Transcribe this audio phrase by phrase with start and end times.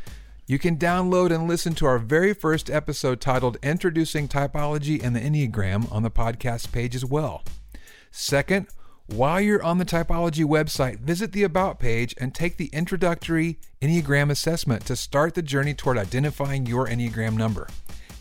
[0.48, 5.20] you can download and listen to our very first episode titled Introducing Typology and the
[5.20, 7.44] Enneagram on the podcast page as well.
[8.10, 8.66] Second,
[9.06, 14.32] while you're on the Typology website, visit the About page and take the introductory Enneagram
[14.32, 17.68] assessment to start the journey toward identifying your Enneagram number.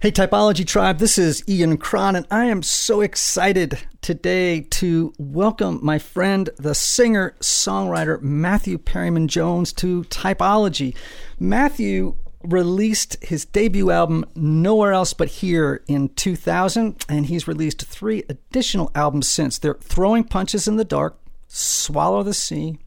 [0.00, 5.80] Hey, Typology Tribe, this is Ian Cron, and I am so excited today to welcome
[5.82, 10.94] my friend, the singer songwriter Matthew Perryman Jones, to Typology.
[11.40, 12.14] Matthew
[12.44, 18.92] released his debut album Nowhere Else But Here in 2000, and he's released three additional
[18.94, 19.58] albums since.
[19.58, 22.78] They're Throwing Punches in the Dark, Swallow the Sea,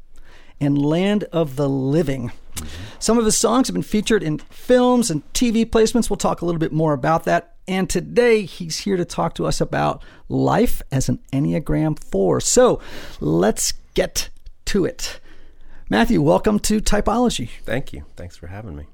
[0.61, 2.31] and Land of the Living.
[2.99, 6.09] Some of his songs have been featured in films and TV placements.
[6.09, 7.55] We'll talk a little bit more about that.
[7.67, 12.41] And today he's here to talk to us about life as an Enneagram 4.
[12.41, 12.81] So
[13.19, 14.29] let's get
[14.65, 15.19] to it.
[15.89, 17.49] Matthew, welcome to Typology.
[17.63, 18.05] Thank you.
[18.15, 18.85] Thanks for having me.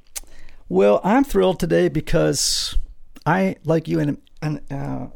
[0.70, 2.78] Well, I'm thrilled today because
[3.26, 5.08] I, like you, am an, uh,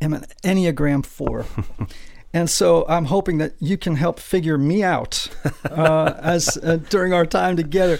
[0.00, 1.46] am an Enneagram 4.
[2.32, 5.28] And so I'm hoping that you can help figure me out
[5.64, 7.98] uh, as uh, during our time together.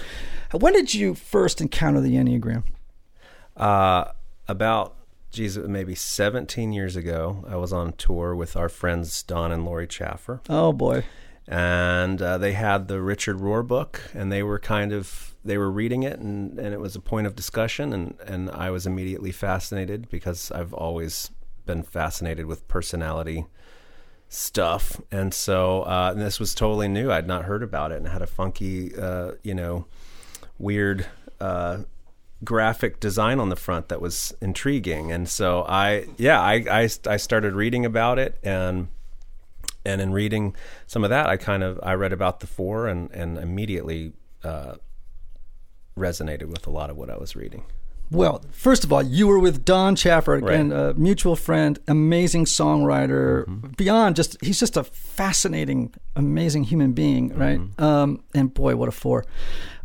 [0.51, 2.63] When did you first encounter the Enneagram?
[3.57, 4.05] Uh,
[4.47, 4.95] about,
[5.31, 9.87] geez, maybe 17 years ago, I was on tour with our friends Don and Lori
[9.87, 10.41] Chaffer.
[10.49, 11.03] Oh, boy.
[11.47, 15.71] And uh, they had the Richard Rohr book, and they were kind of they were
[15.71, 19.31] reading it, and, and it was a point of discussion, and, and I was immediately
[19.31, 21.31] fascinated because I've always
[21.65, 23.45] been fascinated with personality
[24.31, 24.99] stuff.
[25.11, 27.11] And so uh, and this was totally new.
[27.11, 29.85] I'd not heard about it and had a funky, uh, you know,
[30.57, 31.05] weird
[31.41, 31.79] uh,
[32.43, 35.11] graphic design on the front that was intriguing.
[35.11, 38.87] And so I, yeah, I, I, I started reading about it and
[39.83, 40.55] and in reading
[40.85, 44.13] some of that, I kind of I read about the four and and immediately
[44.43, 44.75] uh,
[45.97, 47.65] resonated with a lot of what I was reading.
[48.11, 50.89] Well, first of all, you were with Don Chaffer, again, Right.
[50.89, 53.75] a mutual friend, amazing songwriter.
[53.77, 57.59] Beyond just, he's just a fascinating, amazing human being, right?
[57.79, 59.25] Um, and boy, what a four.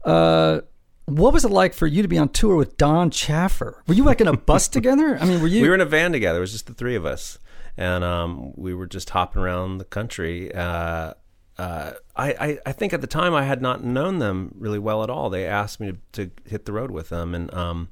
[0.05, 0.61] Uh,
[1.07, 3.85] what was it like for you to be on tour with Don Chaffer?
[3.87, 5.17] Were you like in a bus together?
[5.21, 5.63] I mean, were you?
[5.63, 6.39] We were in a van together.
[6.39, 7.39] It was just the three of us,
[7.77, 10.53] and um, we were just hopping around the country.
[10.53, 11.15] Uh,
[11.59, 15.05] uh, I, I, I think at the time I had not known them really well
[15.05, 15.31] at all.
[15.31, 17.89] They asked me to, to hit the road with them, and um,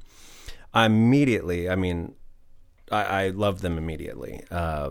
[0.74, 2.14] immediately, I mean,
[2.90, 4.42] I, I loved them immediately.
[4.50, 4.90] Uh,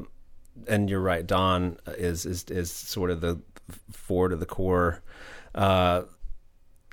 [0.68, 3.42] and you're right, Don is is is sort of the
[3.92, 5.02] four to the core.
[5.56, 6.04] Uh,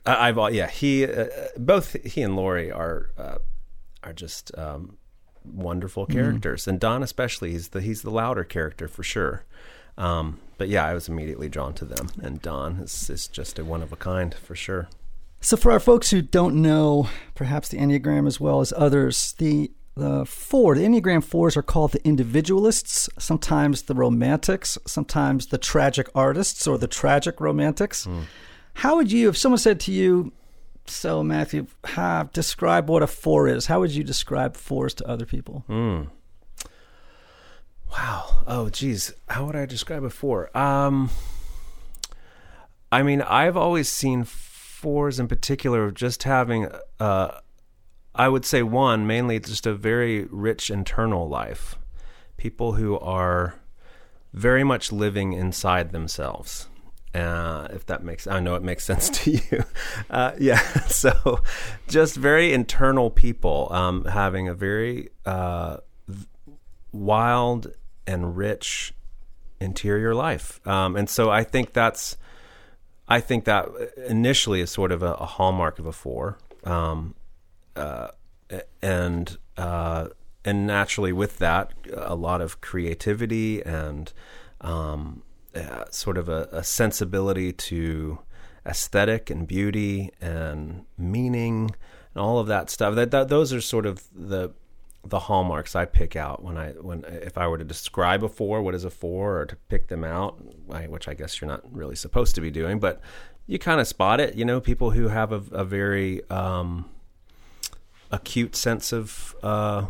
[0.07, 1.27] I, have yeah, he uh,
[1.59, 3.39] both he and Lori are uh,
[4.03, 4.97] are just um,
[5.45, 6.19] wonderful mm-hmm.
[6.19, 7.53] characters, mm and Don especially.
[7.53, 9.45] He's the he's the louder character for sure.
[9.99, 13.65] Um, but yeah, I was immediately drawn to them, and Don is, is just a
[13.65, 14.89] one of a kind for sure.
[15.43, 19.71] So, for our folks who don't know, perhaps the Enneagram as well as others, the
[19.97, 26.09] the four, the Enneagram fours are called the individualists, sometimes the romantics, sometimes the tragic
[26.15, 28.07] artists or the tragic romantics.
[28.07, 28.25] Mm.
[28.75, 30.33] How would you, if someone said to you,
[30.87, 35.27] so Matthew, have, describe what a four is, how would you describe fours to other
[35.27, 35.65] people?
[35.69, 36.09] Mm.
[37.93, 38.43] Wow.
[38.47, 39.13] Oh, geez.
[39.29, 40.57] How would I describe a four?
[40.57, 41.11] Um,
[42.93, 44.25] I mean, I've always seen
[44.81, 46.67] fours in particular of just having,
[46.99, 47.39] uh,
[48.15, 51.77] I would say one, mainly just a very rich internal life.
[52.39, 53.57] People who are
[54.33, 56.69] very much living inside themselves.
[57.15, 59.65] Uh, if that makes, I know it makes sense to you.
[60.09, 60.61] Uh, yeah.
[60.89, 61.43] So
[61.89, 65.79] just very internal people, um, having a very, uh,
[66.93, 67.73] wild
[68.07, 68.95] and rich
[69.61, 70.67] interior life.
[70.67, 72.17] Um, and so I think that's,
[73.11, 73.69] I think that
[74.07, 76.39] initially is sort of a, a hallmark of a four.
[76.65, 77.17] Um,
[77.75, 78.09] uh,
[78.81, 80.09] and, uh,
[80.45, 84.13] and naturally with that, a lot of creativity and,
[84.61, 85.23] um,
[85.55, 88.21] uh, sort of a, a sensibility to
[88.65, 91.75] aesthetic and beauty and meaning
[92.15, 92.95] and all of that stuff.
[92.95, 94.51] That, that those are sort of the
[95.05, 98.63] the hallmarks I pick out when I when if I were to describe a four,
[98.63, 100.39] what is a four, or to pick them out,
[100.89, 103.01] which I guess you're not really supposed to be doing, but
[103.47, 104.35] you kind of spot it.
[104.35, 106.89] You know, people who have a, a very um,
[108.11, 109.87] acute sense of uh,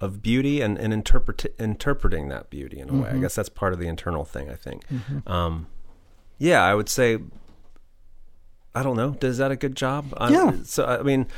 [0.00, 3.02] of beauty and, and interpret interpreting that beauty in a mm-hmm.
[3.02, 3.08] way.
[3.08, 3.22] I mm-hmm.
[3.22, 4.50] guess that's part of the internal thing.
[4.50, 4.86] I think.
[4.88, 5.30] Mm-hmm.
[5.30, 5.68] Um,
[6.38, 7.18] yeah, I would say.
[8.76, 9.10] I don't know.
[9.10, 10.12] Does that a good job?
[10.20, 10.56] Yeah.
[10.64, 11.28] So I mean,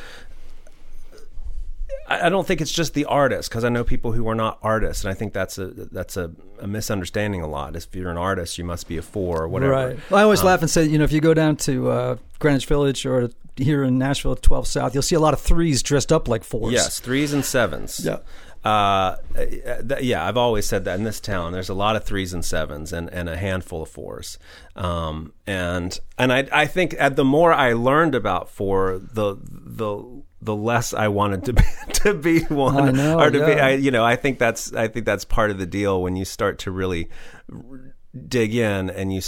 [2.08, 5.04] I don't think it's just the artist because I know people who are not artists,
[5.04, 6.30] and I think that's a that's a,
[6.60, 7.74] a, misunderstanding a lot.
[7.74, 9.72] If you're an artist, you must be a four or whatever.
[9.72, 9.98] Right.
[10.10, 12.16] Well, I always um, laugh and say, you know, if you go down to uh,
[12.38, 16.12] Greenwich Village or here in Nashville, 12 South, you'll see a lot of threes dressed
[16.12, 16.72] up like fours.
[16.72, 18.00] Yes, threes and sevens.
[18.04, 18.18] Yeah.
[18.64, 22.32] Uh, th- yeah, I've always said that in this town, there's a lot of threes
[22.32, 24.38] and sevens and, and a handful of fours.
[24.74, 30.22] Um, and and I I think at the more I learned about four, the the
[30.40, 31.62] the less I wanted to be,
[31.94, 33.46] to be one know, or to yeah.
[33.46, 36.16] be I, you know I think that's I think that's part of the deal when
[36.16, 37.08] you start to really
[38.28, 39.20] dig in and you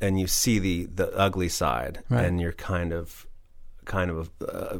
[0.00, 2.24] and you see the the ugly side right.
[2.24, 3.26] and you're kind of
[3.84, 4.78] kind of uh,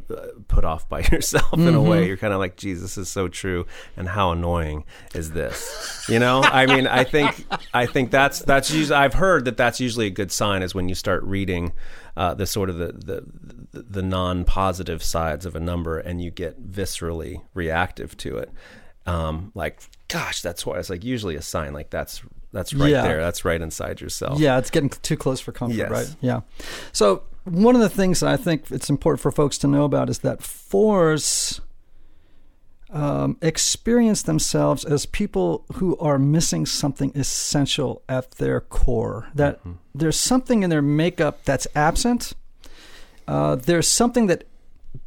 [0.49, 1.69] put off by yourself mm-hmm.
[1.69, 1.99] in a way.
[1.99, 2.07] Mm-hmm.
[2.09, 6.05] You're kind of like, Jesus is so true, and how annoying is this?
[6.09, 9.81] You know, I mean, I think I think that's that's usually I've heard that that's
[9.81, 11.73] usually a good sign is when you start reading
[12.17, 13.25] uh, the sort of the the,
[13.73, 18.51] the non positive sides of a number, and you get viscerally reactive to it.
[19.07, 23.03] Um, like, gosh, that's why it's like usually a sign like that's that's right yeah.
[23.03, 23.21] there.
[23.21, 24.39] That's right inside yourself.
[24.39, 25.91] Yeah, it's getting too close for comfort, yes.
[25.91, 26.17] right?
[26.21, 26.41] Yeah.
[26.93, 30.11] So one of the things that I think it's important for folks to know about
[30.11, 31.61] is that fours
[32.91, 39.29] um, experience themselves as people who are missing something essential at their core.
[39.35, 39.73] That mm-hmm.
[39.95, 42.35] there's something in their makeup that's absent.
[43.27, 44.45] Uh, there's something that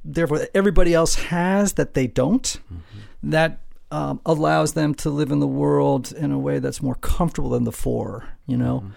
[0.03, 2.43] therefore everybody else has that they don't.
[2.43, 3.29] Mm-hmm.
[3.31, 3.59] That
[3.91, 7.63] um, allows them to live in the world in a way that's more comfortable than
[7.63, 8.29] the four.
[8.45, 8.79] You know.
[8.79, 8.91] Mm-hmm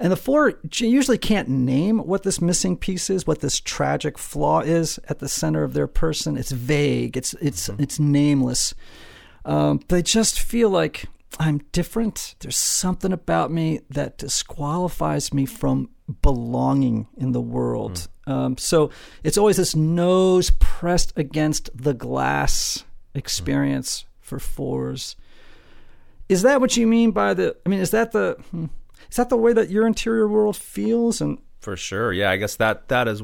[0.00, 4.60] and the four usually can't name what this missing piece is, what this tragic flaw
[4.60, 6.36] is at the center of their person.
[6.36, 7.16] It's vague.
[7.16, 7.82] It's it's mm-hmm.
[7.82, 8.74] it's nameless.
[9.44, 11.06] Um, they just feel like
[11.40, 12.36] I'm different.
[12.38, 15.90] There's something about me that disqualifies me from
[16.22, 18.08] belonging in the world.
[18.28, 18.90] Um, so
[19.24, 25.16] it's always this nose pressed against the glass experience for fours.
[26.28, 27.56] Is that what you mean by the?
[27.64, 28.36] I mean, is that the?
[28.50, 28.66] Hmm,
[29.10, 31.22] is that the way that your interior world feels?
[31.22, 32.30] And for sure, yeah.
[32.30, 33.22] I guess that that is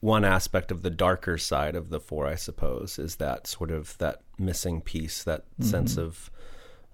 [0.00, 2.26] one aspect of the darker side of the four.
[2.26, 5.64] I suppose is that sort of that missing piece, that mm-hmm.
[5.64, 6.30] sense of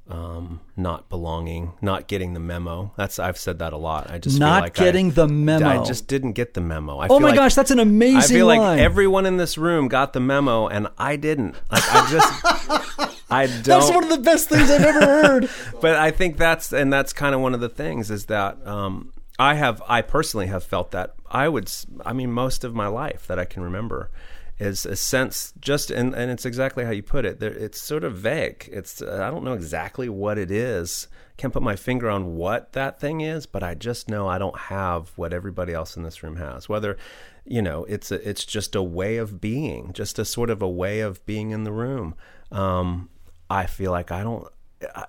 [0.08, 2.92] um, not belonging, not getting the memo.
[2.96, 4.10] That's I've said that a lot.
[4.10, 5.66] I just Not feel like getting I, the memo.
[5.68, 6.98] I just didn't get the memo.
[6.98, 8.60] I oh feel my like- gosh, that's an amazing I feel line.
[8.60, 11.56] like everyone in this room got the memo, and I didn't.
[11.72, 13.64] Like I just, I don't.
[13.64, 15.50] that's one of the best things I've ever heard.
[15.80, 19.12] but I think that's and that's kind of one of the things is that um,
[19.38, 21.68] I have I personally have felt that I would
[22.04, 24.10] I mean most of my life that I can remember
[24.58, 27.40] is a sense just and, and it's exactly how you put it.
[27.40, 28.68] There, it's sort of vague.
[28.72, 31.08] It's uh, I don't know exactly what it is.
[31.36, 34.58] Can't put my finger on what that thing is but I just know I don't
[34.58, 36.68] have what everybody else in this room has.
[36.68, 36.96] Whether
[37.44, 40.68] you know it's a, it's just a way of being just a sort of a
[40.68, 42.14] way of being in the room.
[42.50, 43.10] Um,
[43.50, 44.48] I feel like I don't
[44.94, 45.04] I,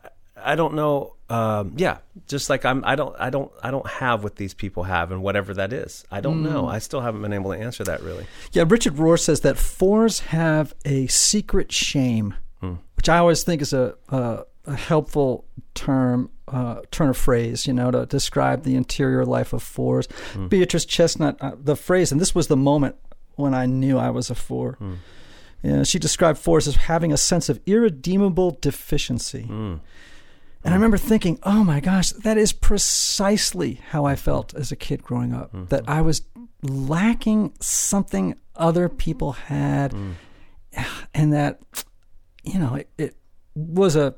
[0.48, 1.14] I don't know.
[1.30, 2.84] Um, yeah, just like I'm.
[2.86, 3.16] I don't.
[3.20, 3.52] I don't.
[3.62, 6.50] I don't have what these people have, and whatever that is, I don't Mm.
[6.52, 6.68] know.
[6.68, 8.26] I still haven't been able to answer that really.
[8.54, 12.76] Yeah, Richard Rohr says that fours have a secret shame, Hmm.
[12.96, 15.44] which I always think is a, a, a helpful
[15.76, 20.08] term, uh, turn of phrase, you know, to describe the interior life of fours.
[20.34, 20.48] Hmm.
[20.48, 22.96] Beatrice Chestnut, uh, the phrase, and this was the moment
[23.36, 24.74] when I knew I was a four.
[24.80, 24.94] Hmm.
[25.62, 29.50] Yeah, she described fours as having a sense of irredeemable deficiency.
[30.64, 34.76] And I remember thinking, oh my gosh, that is precisely how I felt as a
[34.76, 35.54] kid growing up.
[35.54, 35.66] Mm-hmm.
[35.66, 36.24] That I was
[36.62, 40.14] lacking something other people had, Mm.
[41.14, 41.60] and that,
[42.44, 43.16] you know, it, it
[43.56, 44.16] was a,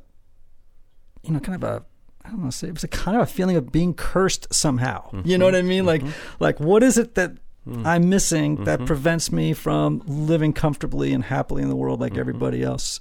[1.24, 1.84] you know, kind of a,
[2.26, 5.10] I don't know, say it was a kind of a feeling of being cursed somehow.
[5.24, 5.80] You know what I mean?
[5.80, 5.88] Mm-hmm.
[5.88, 6.44] Like, mm-hmm.
[6.44, 7.34] like what is it that
[7.68, 7.86] mm.
[7.86, 8.88] I'm missing that mm-hmm.
[8.88, 13.00] prevents me from living comfortably and happily in the world like everybody else?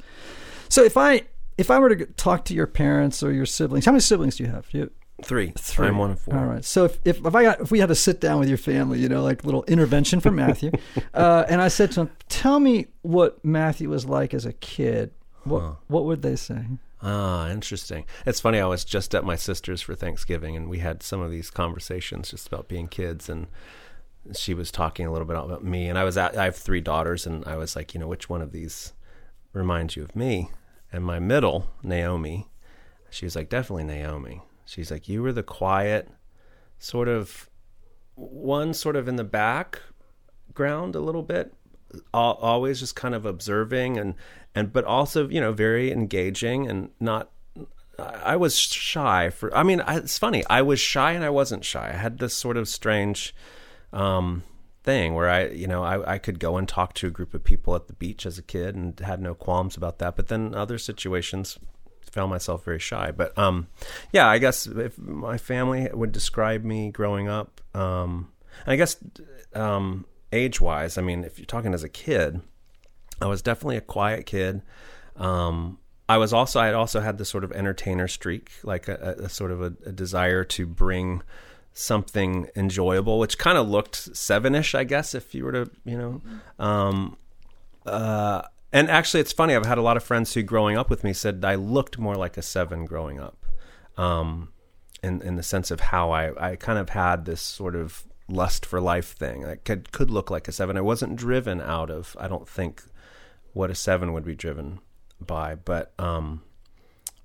[0.69, 1.23] So if I
[1.59, 4.45] if I were to talk to your parents or your siblings, how many siblings do
[4.45, 4.69] you have?
[4.71, 4.91] Do you
[5.23, 5.53] Three.
[5.59, 5.89] Three.
[5.89, 6.37] I'm one of four.
[6.37, 6.65] All right.
[6.65, 9.01] So if, if, if I got if we had to sit down with your family,
[9.01, 10.71] you know, like little intervention for Matthew,
[11.15, 15.11] uh, and I said to him, "Tell me what Matthew was like as a kid."
[15.43, 16.65] What what would they say?
[17.03, 18.05] Ah, interesting.
[18.27, 18.61] It's funny.
[18.61, 22.31] I was just at my sister's for Thanksgiving, and we had some of these conversations
[22.31, 23.49] just about being kids, and
[24.35, 26.81] she was talking a little bit about me, and I was at, I have three
[26.81, 28.93] daughters, and I was like, you know, which one of these
[29.53, 30.51] reminds you of me?
[30.93, 32.49] And my middle, Naomi,
[33.11, 34.43] she was like, definitely Naomi.
[34.65, 36.09] She's like, you were the quiet,
[36.79, 37.49] sort of
[38.15, 41.55] one, sort of in the background a little bit,
[42.13, 44.15] always just kind of observing and
[44.55, 47.31] and but also you know very engaging and not
[47.99, 51.91] I was shy for I mean it's funny I was shy and I wasn't shy
[51.91, 53.35] I had this sort of strange
[53.93, 54.43] um
[54.85, 57.45] thing where I you know I, I could go and talk to a group of
[57.45, 60.55] people at the beach as a kid and had no qualms about that but then
[60.55, 61.59] other situations
[62.11, 63.69] found myself very shy but um
[64.13, 68.33] yeah I guess if my family would describe me growing up um
[68.67, 68.97] I guess
[69.55, 72.41] um age wise I mean if you're talking as a kid
[73.21, 74.63] I was definitely a quiet kid.
[75.17, 79.17] Um, I was also I had also had this sort of entertainer streak, like a,
[79.25, 81.23] a, sort of a, a desire to bring
[81.79, 86.23] something enjoyable, which kind of looked seven-ish, I guess, if you were to, you know.
[86.59, 87.17] Um,
[87.87, 88.43] uh,
[88.73, 89.55] and actually, it's funny.
[89.55, 92.17] I've had a lot of friends who, growing up with me, said I looked more
[92.17, 93.47] like a seven growing up,
[93.97, 94.53] um,
[95.03, 98.67] in in the sense of how I I kind of had this sort of lust
[98.67, 99.47] for life thing.
[99.47, 100.77] I could could look like a seven.
[100.77, 102.17] I wasn't driven out of.
[102.21, 102.83] I don't think
[103.53, 104.81] what a seven would be driven
[105.21, 106.43] by, but um,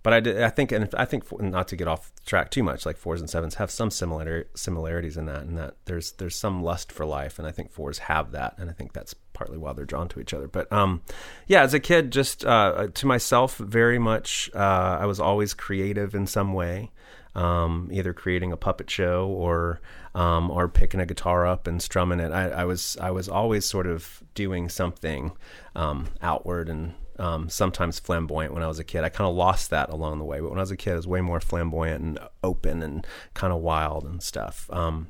[0.03, 0.43] but I did.
[0.43, 3.29] I think, and I think, not to get off track too much, like fours and
[3.29, 7.39] sevens have some similar similarities in that, and that there's there's some lust for life,
[7.39, 10.19] and I think fours have that, and I think that's partly why they're drawn to
[10.19, 10.47] each other.
[10.47, 11.01] But um,
[11.47, 16.13] yeah, as a kid, just uh, to myself, very much, uh, I was always creative
[16.13, 16.91] in some way,
[17.33, 19.79] um, either creating a puppet show or
[20.15, 22.33] um, or picking a guitar up and strumming it.
[22.33, 25.31] I, I was I was always sort of doing something
[25.77, 29.03] um, outward and um, sometimes flamboyant when I was a kid.
[29.03, 30.97] I kind of lost that along the way, but when I was a kid, I
[30.97, 34.69] was way more flamboyant and open and kind of wild and stuff.
[34.71, 35.07] Um,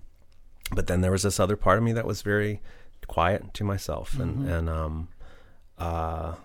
[0.72, 2.62] but then there was this other part of me that was very
[3.08, 5.10] quiet to myself, and and um,
[5.78, 6.36] uh,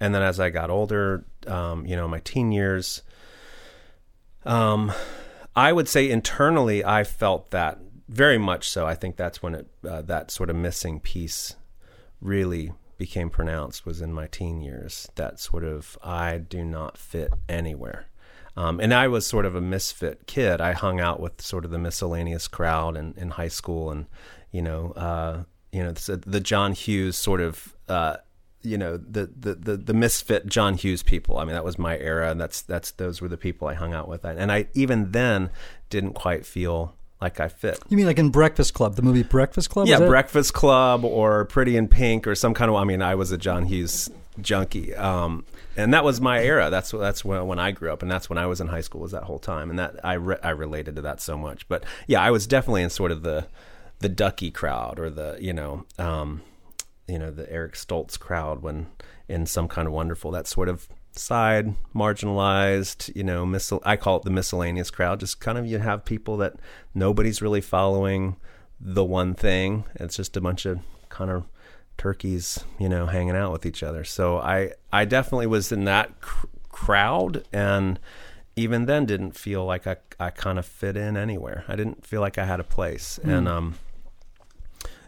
[0.00, 3.02] and then as I got older, um, you know, my teen years,
[4.44, 4.92] um,
[5.56, 7.78] I would say internally, I felt that
[8.08, 8.86] very much so.
[8.86, 11.56] I think that's when it uh, that sort of missing piece
[12.20, 15.08] really became pronounced was in my teen years.
[15.14, 18.06] That sort of I do not fit anywhere.
[18.56, 20.60] Um, and I was sort of a misfit kid.
[20.60, 24.06] I hung out with sort of the miscellaneous crowd in, in high school, and
[24.52, 28.18] you know, uh, you know, the, John Hughes sort of, uh,
[28.62, 31.38] you know, the, the the the misfit John Hughes people.
[31.38, 33.92] I mean, that was my era, and that's that's those were the people I hung
[33.92, 34.24] out with.
[34.24, 35.50] And I even then
[35.90, 37.80] didn't quite feel like I fit.
[37.88, 39.88] You mean like in Breakfast Club, the movie Breakfast Club?
[39.88, 42.76] Yeah, Breakfast Club or Pretty in Pink or some kind of.
[42.76, 44.94] I mean, I was a John Hughes junkie.
[44.94, 45.44] Um,
[45.76, 46.70] and that was my era.
[46.70, 49.00] That's that's when, when I grew up, and that's when I was in high school.
[49.00, 51.66] Was that whole time, and that I re- I related to that so much.
[51.66, 53.46] But yeah, I was definitely in sort of the
[54.00, 56.42] the Ducky crowd or the you know um,
[57.08, 58.86] you know the Eric Stoltz crowd when
[59.28, 64.16] in some kind of wonderful that sort of side marginalized you know miscel- I call
[64.18, 65.20] it the miscellaneous crowd.
[65.20, 66.54] Just kind of you have people that
[66.94, 68.36] nobody's really following
[68.80, 69.84] the one thing.
[69.94, 71.44] It's just a bunch of kind of
[71.96, 74.04] turkeys, you know, hanging out with each other.
[74.04, 77.98] So I I definitely was in that cr- crowd and
[78.56, 81.64] even then didn't feel like I I kind of fit in anywhere.
[81.68, 83.18] I didn't feel like I had a place.
[83.22, 83.30] Hmm.
[83.30, 83.74] And um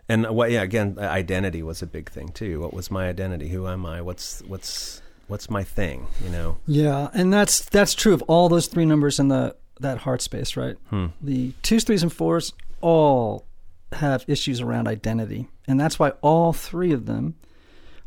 [0.08, 2.60] and what yeah, again, identity was a big thing too.
[2.60, 3.48] What was my identity?
[3.48, 4.00] Who am I?
[4.00, 6.58] What's what's what's my thing, you know?
[6.66, 10.56] Yeah, and that's that's true of all those three numbers in the that heart space,
[10.56, 10.76] right?
[10.90, 11.06] Hmm.
[11.20, 13.46] The twos, threes, and fours all
[13.92, 17.34] have issues around identity, and that's why all three of them,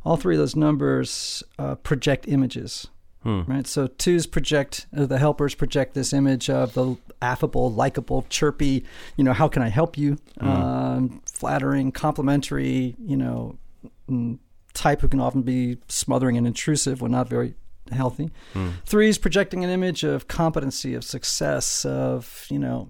[0.04, 2.88] all three of those numbers uh, project images,
[3.24, 3.42] Hmm.
[3.48, 3.68] right?
[3.68, 8.86] So twos project uh, the helpers project this image of the affable, likable, chirpy.
[9.18, 10.18] You know, how can I help you?
[10.40, 12.96] Um, flattering, complimentary.
[12.98, 13.58] You know,
[14.10, 14.40] mm,
[14.74, 17.56] type who can often be smothering and intrusive when not very
[17.92, 18.30] healthy.
[18.54, 18.70] Hmm.
[18.86, 22.90] Three is projecting an image of competency, of success, of you know,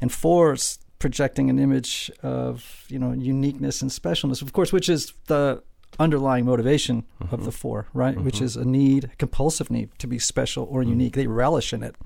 [0.00, 4.42] and four is projecting an image of you know uniqueness and specialness.
[4.42, 5.62] Of course, which is the
[5.98, 7.44] underlying motivation of mm-hmm.
[7.44, 8.14] the four, right?
[8.14, 8.24] Mm-hmm.
[8.24, 10.90] Which is a need, a compulsive need to be special or mm-hmm.
[10.90, 11.14] unique.
[11.14, 11.96] They relish in it,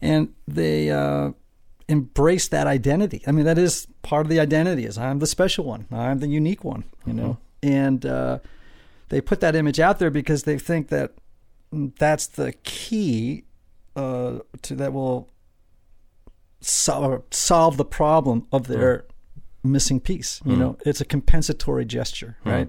[0.00, 0.90] and they.
[0.90, 1.32] Uh,
[1.90, 3.22] embrace that identity.
[3.26, 4.84] I mean, that is part of the identity.
[4.84, 5.86] Is I'm the special one.
[5.90, 6.84] I'm the unique one.
[7.06, 8.38] You know, and uh,
[9.08, 11.12] they put that image out there because they think that
[11.72, 13.44] mm, that's the key
[13.96, 15.30] uh, to that will
[16.60, 19.04] sol- solve the problem of their
[19.64, 20.40] missing piece.
[20.44, 22.68] You know, it's a compensatory gesture, right?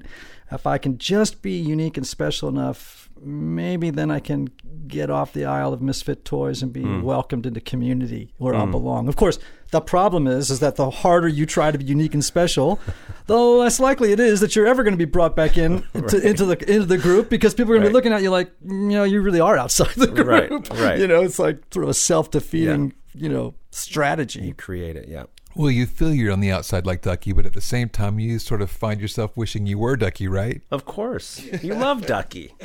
[0.52, 4.50] If I can just be unique and special enough, maybe then I can
[4.88, 7.02] get off the aisle of misfit toys and be hmm.
[7.02, 8.72] welcomed into community where I'll hmm.
[8.72, 9.08] belong.
[9.08, 9.40] Of course,
[9.72, 12.80] the problem is is that the harder you try to be unique and special,
[13.28, 16.28] the less likely it is that you're ever going to be brought back in to,
[16.28, 18.52] into the into the group because people are going to be looking at you like,
[18.66, 20.28] mm, you know, you really are outside the group.
[20.28, 21.00] Right, right.
[21.00, 24.42] You know, it's like sort of a self-defeating, you know, strategy.
[24.42, 25.24] You create it, yeah.
[25.56, 28.40] Well, you feel you're on the outside like Ducky, but at the same time, you
[28.40, 30.62] sort of find yourself wishing you were Ducky, right?
[30.72, 31.44] Of course.
[31.64, 32.54] You love Ducky.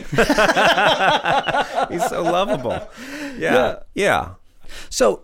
[1.90, 2.86] He's so lovable.
[3.38, 3.80] Yeah.
[3.94, 4.34] Yeah.
[4.90, 5.22] So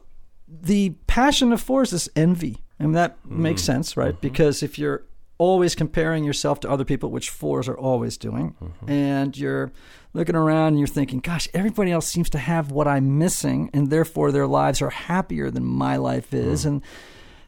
[0.48, 2.58] the passion of fours is envy.
[2.78, 3.42] And that Mm-hmm.
[3.42, 4.18] makes sense, right?
[4.20, 5.02] Because if you're
[5.36, 8.90] always comparing yourself to other people, which fours are always doing, Mm-hmm.
[8.90, 9.70] and you're
[10.14, 13.90] looking around and you're thinking, gosh, everybody else seems to have what I'm missing, and
[13.90, 16.64] therefore their lives are happier than my life is.
[16.64, 16.68] Mm.
[16.68, 16.82] And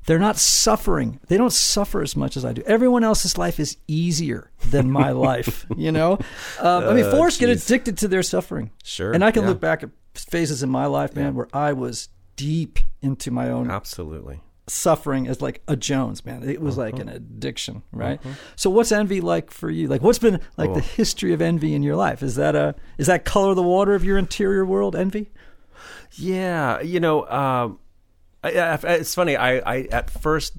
[0.07, 1.21] they're not suffering.
[1.29, 2.62] They don't suffer as much as I do.
[2.67, 6.12] Everyone else's life is easier than my life, you know?
[6.61, 8.71] Um, I mean, Uh, fours get addicted to their suffering.
[8.83, 9.51] Sure, And I can yeah.
[9.51, 13.71] look back at phases in my life, man, where I was deep into my own
[13.71, 14.41] Absolutely.
[14.67, 16.43] suffering as like a Jones, man.
[16.49, 17.17] It was like an Uh-huh.
[17.17, 18.21] addiction, right?
[18.57, 19.88] So what's envy like for you?
[19.88, 22.23] Like what's been like the history of envy in your life?
[22.23, 25.31] Is that a is that color of the water of your interior world, envy?
[26.12, 27.79] Yeah, you know, um,
[28.42, 29.37] I, I, it's funny.
[29.37, 30.55] I, I at first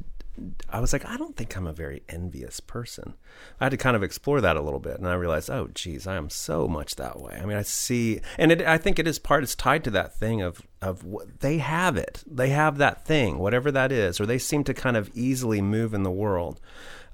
[0.67, 3.13] I was like, I don't think I'm a very envious person.
[3.59, 6.07] I had to kind of explore that a little bit, and I realized, oh, geez,
[6.07, 7.39] I am so much that way.
[7.39, 9.43] I mean, I see, and it, I think it is part.
[9.43, 12.23] It's tied to that thing of of what they have it.
[12.25, 15.93] They have that thing, whatever that is, or they seem to kind of easily move
[15.93, 16.59] in the world.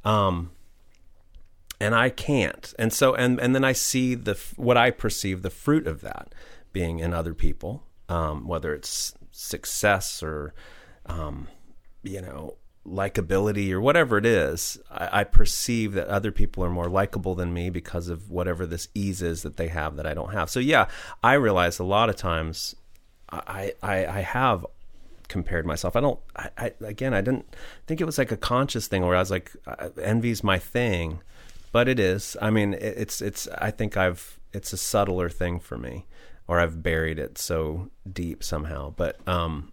[0.05, 0.51] Um,
[1.81, 2.73] and I can't.
[2.79, 6.33] And so, and and then I see the what I perceive the fruit of that
[6.71, 10.53] being in other people, um, whether it's success or,
[11.05, 11.47] um,
[12.03, 14.77] you know, likability or whatever it is.
[14.89, 18.87] I, I perceive that other people are more likable than me because of whatever this
[18.93, 20.49] ease is that they have that I don't have.
[20.49, 20.87] So yeah,
[21.23, 22.75] I realize a lot of times
[23.29, 24.65] I I, I have
[25.27, 25.95] compared myself.
[25.95, 26.19] I don't.
[26.35, 27.55] I, I again, I didn't
[27.87, 31.21] think it was like a conscious thing where I was like, uh, envy's my thing,
[31.71, 32.35] but it is.
[32.41, 33.47] I mean, it, it's it's.
[33.57, 34.39] I think I've.
[34.51, 36.07] It's a subtler thing for me,
[36.49, 38.89] or I've buried it so deep somehow.
[38.97, 39.71] But um,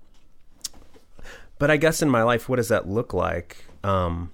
[1.58, 3.64] but I guess in my life, what does that look like?
[3.82, 4.30] Um,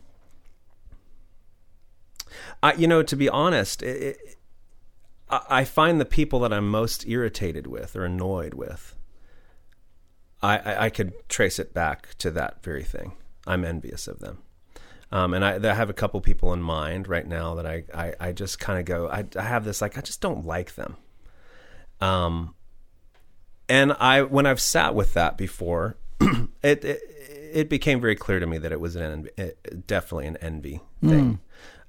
[2.63, 4.37] I you know to be honest, it, it,
[5.31, 8.97] I find the people that I'm most irritated with or annoyed with.
[10.43, 13.13] I, I, I could trace it back to that very thing.
[13.47, 14.43] I'm envious of them.
[15.13, 18.15] Um, and I, I have a couple people in mind right now that I, I,
[18.19, 20.97] I just kind of go, I, I have this, like, I just don't like them.
[22.03, 22.55] Um,
[23.69, 27.01] and I, when I've sat with that before, it, it,
[27.53, 30.81] it became very clear to me that it was an envy, it, definitely an envy
[31.03, 31.41] thing.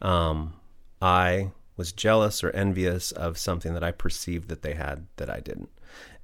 [0.02, 0.54] Um,
[1.02, 5.40] I was jealous or envious of something that I perceived that they had that I
[5.40, 5.70] didn't.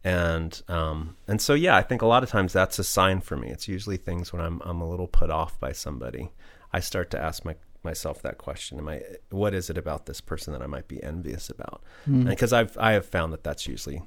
[0.03, 3.35] And um, and so yeah, I think a lot of times that's a sign for
[3.35, 3.49] me.
[3.49, 6.29] It's usually things when I'm I'm a little put off by somebody.
[6.71, 10.19] I start to ask my myself that question am i what is it about this
[10.21, 12.23] person that i might be envious about hmm.
[12.23, 14.01] because i've i have found that that's usually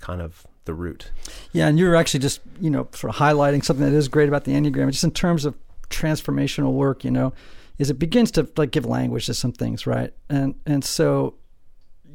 [0.00, 1.10] kind of the root
[1.52, 4.44] Yeah, and you're actually just you know sort of highlighting something that is great about
[4.44, 5.54] the enneagram, just in terms of
[5.90, 7.04] transformational work.
[7.04, 7.32] You know,
[7.78, 10.12] is it begins to like give language to some things, right?
[10.28, 11.34] And and so,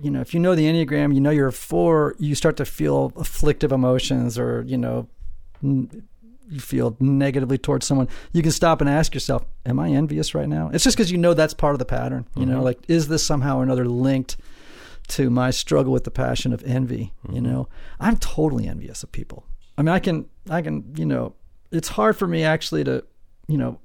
[0.02, 2.66] you know, if you know the enneagram, you know you're a four, you start to
[2.66, 5.08] feel afflictive emotions, or you know,
[6.50, 8.08] you feel negatively towards someone.
[8.34, 11.18] You can stop and ask yourself, "Am I envious right now?" It's just because you
[11.18, 12.28] know that's part of the pattern.
[12.36, 12.64] You know, mm-hmm.
[12.64, 14.38] like is this somehow or another linked?
[15.10, 17.14] to my struggle with the passion of envy.
[17.28, 17.44] You mm-hmm.
[17.44, 19.44] know, I'm totally envious of people.
[19.78, 21.34] I mean, I can, I can, you know,
[21.72, 23.04] it's hard for me actually to,
[23.48, 23.80] you know,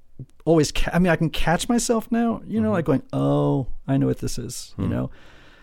[0.44, 0.70] always.
[0.70, 2.42] Ca- I mean, I can catch myself now.
[2.46, 2.74] You know, mm-hmm.
[2.74, 4.74] like going, oh, I know what this is.
[4.78, 4.90] You hmm.
[4.90, 5.10] know,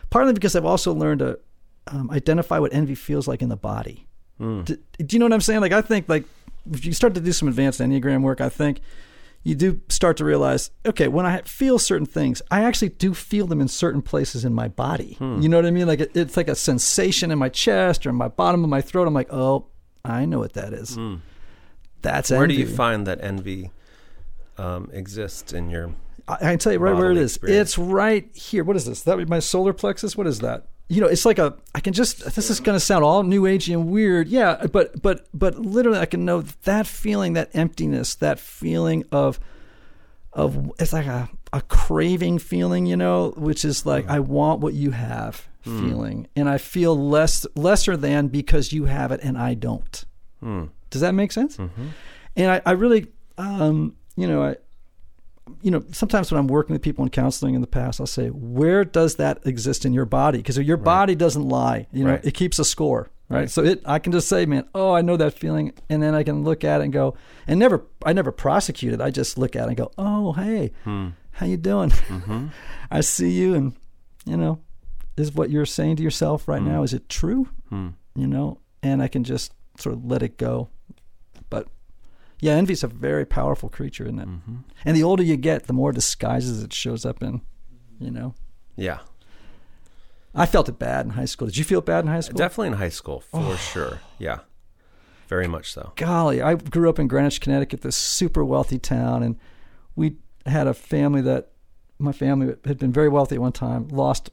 [0.10, 1.40] partly because I've also learned to
[1.88, 4.08] um, identify what envy feels like in the body.
[4.38, 4.64] Hmm.
[4.64, 5.62] Do, do you know what I'm saying?
[5.62, 6.26] Like, I think like
[6.72, 8.82] if you start to do some advanced enneagram work, I think
[9.44, 13.48] you do start to realize, okay, when I feel certain things, I actually do feel
[13.48, 15.18] them in certain places in my body.
[15.42, 15.88] You know what I mean?
[15.88, 18.82] Like it, it's like a sensation in my chest or in my bottom of my
[18.82, 19.08] throat.
[19.08, 19.68] I'm like, oh,
[20.06, 20.98] I know what that is.
[22.02, 23.72] That's where do you find that envy
[24.58, 25.94] um, exists in your
[26.28, 27.36] I, I can tell you right where it is.
[27.36, 27.70] experience?
[27.70, 28.64] It's right here.
[28.64, 29.04] What is this?
[29.04, 30.16] That my solar plexus?
[30.16, 30.68] What is that?
[30.92, 31.56] You know, it's like a.
[31.74, 32.36] I can just.
[32.36, 34.28] This is going to sound all new agey and weird.
[34.28, 39.40] Yeah, but but but literally, I can know that feeling, that emptiness, that feeling of
[40.34, 44.12] of it's like a a craving feeling, you know, which is like mm.
[44.12, 45.80] I want what you have mm.
[45.80, 50.06] feeling, and I feel less lesser than because you have it and I don't.
[50.44, 50.72] Mm.
[50.90, 51.58] Does that make sense?
[51.58, 51.88] Mm-hmm.
[52.36, 54.56] And I, I really, um, you know, I,
[55.62, 58.28] you know, sometimes when I'm working with people in counseling in the past, I'll say,
[58.30, 60.38] where does that exist in your body?
[60.40, 61.88] Because your body doesn't lie.
[61.92, 62.26] You know, Right.
[62.26, 63.10] it keeps a score.
[63.30, 63.40] Right?
[63.40, 63.50] Right.
[63.50, 66.24] So it, I can just say, man, oh, I know that feeling, and then I
[66.24, 67.16] can look at it and go,
[67.48, 69.02] and never, I never prosecute it.
[69.02, 71.10] I just look at it and go, oh, hey, hmm.
[71.32, 71.92] how you doing?
[71.92, 72.48] Mm-hmm.
[72.92, 73.74] I see you, and
[74.26, 74.60] you know,
[75.18, 76.68] is what you're saying to yourself right hmm.
[76.68, 77.48] now is it true?
[77.70, 77.90] Hmm.
[78.16, 80.70] You know, and I can just sort of let it go.
[82.42, 84.28] Yeah, envy's a very powerful creature, isn't it?
[84.84, 87.42] And the older you get, the more disguises it shows up in.
[88.00, 88.34] You know,
[88.76, 89.00] yeah
[90.34, 91.48] I felt it bad in high school.
[91.48, 92.38] Did you feel bad in high school?
[92.38, 93.56] definitely in high school for Oh.
[93.56, 94.40] sure yeah
[95.28, 99.38] very much so golly, I grew up in Greenwich, Connecticut, this super wealthy town, and
[99.96, 101.52] we had a family that
[102.00, 104.30] my family had been very wealthy at one time, lost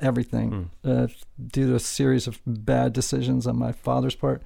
[0.00, 1.08] everything uh,
[1.52, 4.42] due to a series of bad decisions on my father's part.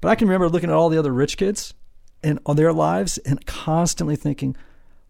[0.00, 1.74] But I can remember looking at all the other rich kids
[2.22, 4.56] and on their lives and constantly thinking,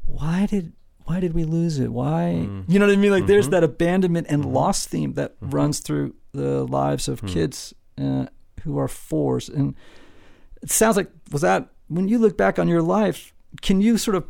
[0.07, 0.73] why did
[1.05, 1.91] why did we lose it?
[1.91, 2.71] Why mm-hmm.
[2.71, 3.11] you know what I mean?
[3.11, 3.53] Like there's mm-hmm.
[3.53, 4.53] that abandonment and mm-hmm.
[4.53, 8.27] loss theme that runs through the lives of kids uh,
[8.63, 9.49] who are fours.
[9.49, 9.75] And
[10.63, 14.15] it sounds like was that when you look back on your life can you sort
[14.15, 14.27] of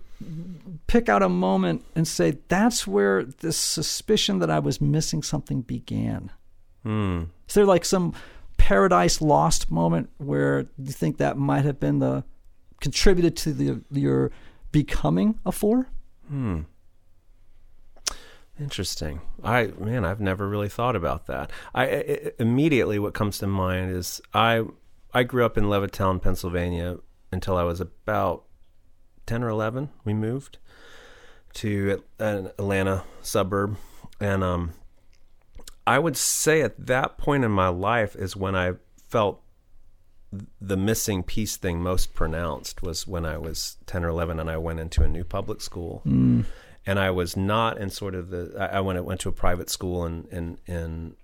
[0.86, 5.62] pick out a moment and say that's where this suspicion that i was missing something
[5.62, 6.30] began?
[6.84, 7.24] Hmm.
[7.48, 8.14] is there like some
[8.56, 12.24] paradise lost moment where you think that might have been the
[12.80, 14.30] contributed to the your
[14.72, 15.88] becoming a four
[16.28, 16.62] Hmm.
[18.60, 19.20] Interesting.
[19.42, 21.50] I man, I've never really thought about that.
[21.74, 24.64] I, immediately what comes to mind is I
[25.14, 26.98] I grew up in Levittown, Pennsylvania
[27.32, 28.44] until I was about
[29.26, 29.90] 10 or 11.
[30.04, 30.58] We moved
[31.54, 33.76] to an Atlanta suburb
[34.20, 34.72] and um
[35.86, 38.74] I would say at that point in my life is when I
[39.08, 39.40] felt
[40.60, 44.56] the missing piece thing most pronounced was when I was 10 or 11 and I
[44.58, 46.02] went into a new public school.
[46.86, 49.70] And I was not in sort of the, I, I went, went to a private
[49.70, 51.16] school in, in, in,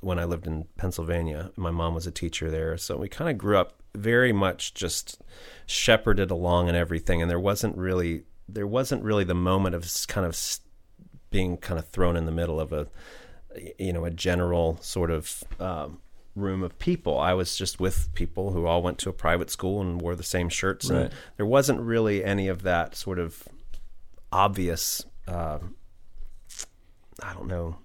[0.00, 1.50] when I lived in Pennsylvania.
[1.56, 2.76] My mom was a teacher there.
[2.76, 5.20] So we kind of grew up very much just
[5.66, 7.20] shepherded along and everything.
[7.20, 10.38] And there wasn't really, there wasn't really the moment of kind of
[11.30, 12.88] being kind of thrown in the middle of a,
[13.78, 15.98] you know, a general sort of um,
[16.40, 17.18] room of people.
[17.18, 20.22] I was just with people who all went to a private school and wore the
[20.22, 21.02] same shirts, Right.
[21.02, 23.46] and there wasn't really any of that sort of
[24.32, 25.04] obvious.
[25.28, 25.58] Uh,
[27.22, 27.76] I don't know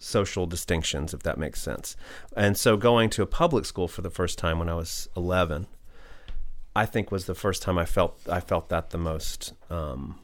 [0.00, 1.96] social distinctions, if that makes sense.
[2.36, 5.66] And so, going to a public school for the first time when I was eleven,
[6.76, 9.52] I think was the first time I felt I felt that the most.
[9.70, 10.18] Um,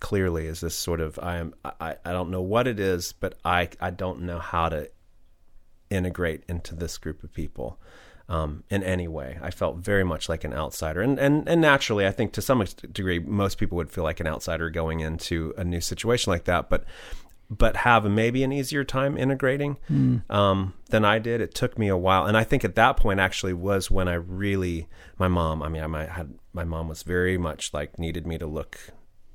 [0.00, 3.38] clearly is this sort of I am I, I don't know what it is, but
[3.44, 4.90] I I don't know how to
[5.94, 7.78] integrate into this group of people.
[8.28, 9.38] um, in any way.
[9.42, 12.64] I felt very much like an outsider, and and and naturally, I think to some
[12.92, 16.70] degree, most people would feel like an outsider going into a new situation like that.
[16.70, 16.84] But
[17.50, 20.28] but have maybe an easier time integrating mm.
[20.30, 21.42] um, than I did.
[21.42, 24.14] It took me a while, and I think at that point actually was when I
[24.14, 25.62] really my mom.
[25.62, 28.78] I mean, I might had my mom was very much like needed me to look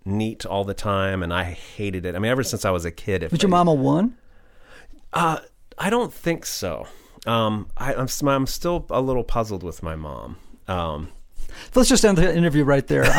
[0.04, 2.16] neat all the time, and I hated it.
[2.16, 3.22] I mean, ever since I was a kid.
[3.22, 4.18] If was your mom a one?
[5.14, 5.40] Uh,
[5.80, 6.88] I don't think so.
[7.26, 10.38] Um, I, am I'm, I'm still a little puzzled with my mom.
[10.68, 11.10] Um,
[11.76, 13.04] Let's just end the interview right there.
[13.06, 13.14] I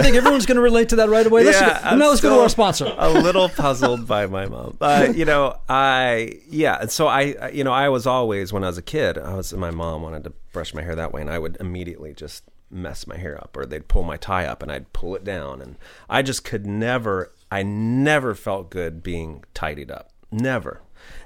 [0.02, 1.44] think everyone's going to relate to that right away.
[1.44, 2.92] Let's yeah, go, now let's go to our sponsor.
[2.96, 6.78] a little puzzled by my mom, but you know, I yeah.
[6.80, 9.52] And So I, you know, I was always when I was a kid, I was
[9.52, 13.06] my mom wanted to brush my hair that way, and I would immediately just mess
[13.06, 15.76] my hair up, or they'd pull my tie up, and I'd pull it down, and
[16.08, 17.32] I just could never.
[17.50, 20.82] I never felt good being tidied up, never,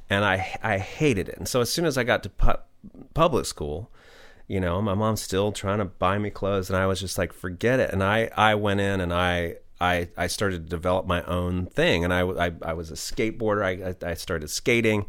[0.08, 1.36] and I I hated it.
[1.38, 2.62] And so as soon as I got to pu-
[3.14, 3.90] public school,
[4.46, 7.32] you know, my mom's still trying to buy me clothes, and I was just like,
[7.32, 7.90] forget it.
[7.90, 12.04] And I I went in and I I, I started to develop my own thing,
[12.04, 13.64] and I, I, I was a skateboarder.
[13.64, 15.06] I, I started skating,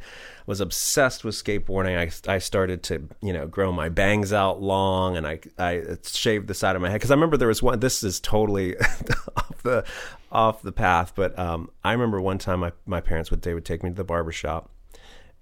[0.48, 1.96] was obsessed with skateboarding.
[1.96, 6.48] I, I started to you know grow my bangs out long, and I I shaved
[6.48, 7.82] the side of my head because I remember there was one.
[7.82, 8.76] This is totally
[9.38, 9.86] off the
[10.32, 13.66] off the path, but um, I remember one time my my parents would they would
[13.66, 14.72] take me to the barber shop,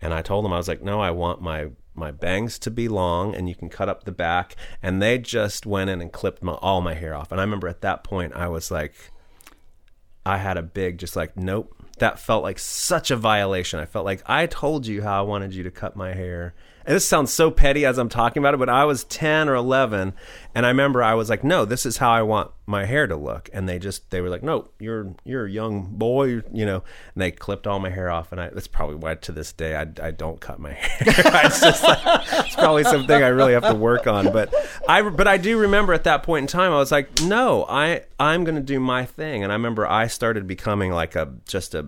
[0.01, 2.87] and I told them I was like, no, I want my my bangs to be
[2.87, 6.41] long and you can cut up the back and they just went in and clipped
[6.41, 9.11] my, all my hair off and i remember at that point i was like
[10.25, 11.75] i had a big just like nope.
[11.99, 13.79] That felt like such a violation.
[13.79, 16.53] I felt like i told you how i wanted you to cut my hair
[16.85, 19.55] and this sounds so petty as I'm talking about it, but I was 10 or
[19.55, 20.13] 11,
[20.55, 23.15] and I remember I was like, "No, this is how I want my hair to
[23.15, 26.83] look." And they just they were like, "No, you're you're a young boy, you know."
[27.13, 29.75] And they clipped all my hair off, and I that's probably why to this day
[29.75, 30.97] I, I don't cut my hair.
[31.45, 31.99] it's just like,
[32.45, 34.31] it's probably something I really have to work on.
[34.31, 34.53] But
[34.87, 38.03] I but I do remember at that point in time I was like, "No, I
[38.19, 41.75] I'm going to do my thing." And I remember I started becoming like a just
[41.75, 41.85] a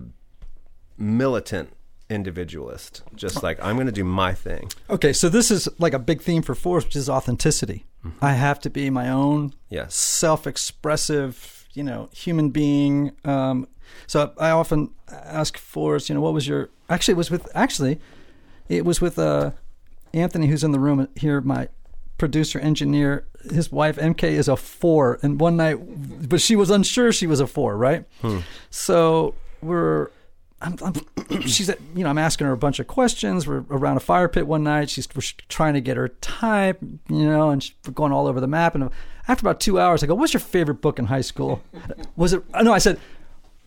[0.96, 1.70] militant
[2.10, 3.02] individualist.
[3.14, 4.70] Just like I'm going to do my thing.
[4.90, 7.86] Okay, so this is like a big theme for fours, which is authenticity.
[8.04, 8.24] Mm-hmm.
[8.24, 9.94] I have to be my own yes.
[9.94, 13.12] self-expressive, you know, human being.
[13.24, 13.68] Um,
[14.06, 16.70] so I often ask fours, you know, what was your?
[16.88, 18.00] Actually, it was with actually,
[18.68, 19.52] it was with uh,
[20.12, 21.40] Anthony, who's in the room here.
[21.40, 21.68] My
[22.16, 25.76] producer engineer his wife mk is a four and one night
[26.28, 28.38] but she was unsure she was a four right hmm.
[28.70, 30.10] so we're
[30.64, 33.46] I'm, I'm she's at, you know I'm asking her a bunch of questions.
[33.46, 34.90] We're around a fire pit one night.
[34.90, 38.46] She's we're trying to get her type, you know, and she's going all over the
[38.46, 38.74] map.
[38.74, 38.90] And
[39.28, 41.62] after about two hours, I go, "What's your favorite book in high school?"
[42.16, 42.42] Was it?
[42.62, 42.98] No, I said,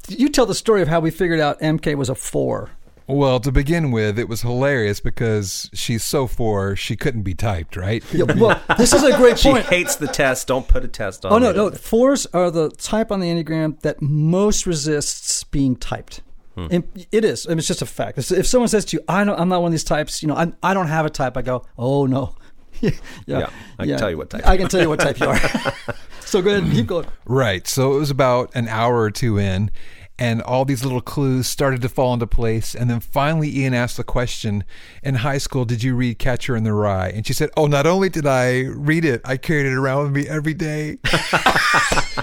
[0.07, 2.71] "You tell the story of how we figured out MK was a four.
[3.09, 7.77] Well, to begin with, it was hilarious because she's so four, she couldn't be typed,
[7.77, 8.03] right?
[8.11, 9.63] Yeah, well, this is a great point.
[9.63, 10.47] She hates the test.
[10.47, 11.31] Don't put a test on.
[11.31, 11.71] Oh no, no.
[11.71, 16.21] Fours are the type on the enneagram that most resists being typed.
[16.57, 16.79] Hmm.
[17.11, 17.45] it is.
[17.45, 18.17] I mean, it's just a fact.
[18.17, 20.51] If someone says to you, I am not one of these types, you know, I,
[20.63, 22.35] I don't have a type, I go, oh, no.
[22.81, 22.91] yeah,
[23.27, 24.47] yeah, I can tell you what type.
[24.47, 25.39] I can tell you what type you are.
[26.21, 27.05] so go ahead, and keep going.
[27.25, 27.67] Right.
[27.67, 29.71] So it was about an hour or two in,
[30.19, 32.75] and all these little clues started to fall into place.
[32.75, 34.63] And then finally, Ian asked the question
[35.03, 37.09] In high school, did you read Catcher in the Rye?
[37.09, 40.11] And she said, Oh, not only did I read it, I carried it around with
[40.13, 40.97] me every day.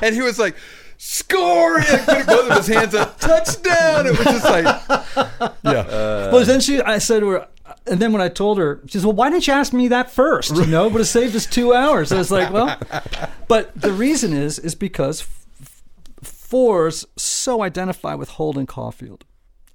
[0.03, 0.57] and he was like,
[0.97, 1.79] score!
[1.79, 4.07] And put both of his hands up, touchdown!
[4.07, 4.65] It was just like,
[5.65, 5.81] yeah.
[5.81, 7.49] Uh, well, then she, I said to her,
[7.87, 10.11] and then when I told her, she says, "Well, why didn't you ask me that
[10.11, 10.55] first?
[10.57, 12.79] You know, but it saved us two hours." I was like, "Well,"
[13.49, 15.83] but the reason is is because f-
[16.23, 19.25] fours so identify with Holden Caulfield,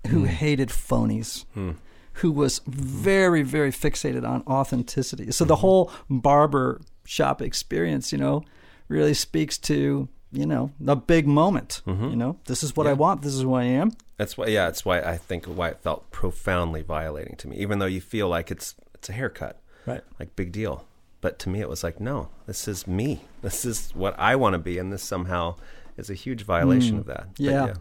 [0.08, 0.28] who mm.
[0.28, 1.46] hated phonies.
[1.56, 1.76] Mm.
[2.14, 5.32] Who was very, very fixated on authenticity.
[5.32, 5.62] So the mm-hmm.
[5.62, 8.44] whole barber shop experience, you know,
[8.90, 11.82] really speaks to you know, a big moment.
[11.88, 12.10] Mm-hmm.
[12.10, 12.92] You know, this is what yeah.
[12.92, 13.22] I want.
[13.22, 13.92] This is who I am.
[14.18, 14.48] That's why.
[14.48, 17.58] Yeah, that's why I think why it felt profoundly violating to me.
[17.58, 20.02] Even though you feel like it's it's a haircut, right?
[20.20, 20.86] Like big deal.
[21.22, 23.22] But to me, it was like, no, this is me.
[23.42, 25.56] This is what I want to be, and this somehow
[25.96, 27.00] is a huge violation mm.
[27.00, 27.28] of that.
[27.38, 27.68] Yeah.
[27.68, 27.74] yeah.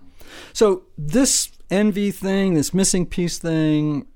[0.52, 4.06] So this envy thing, this missing piece thing,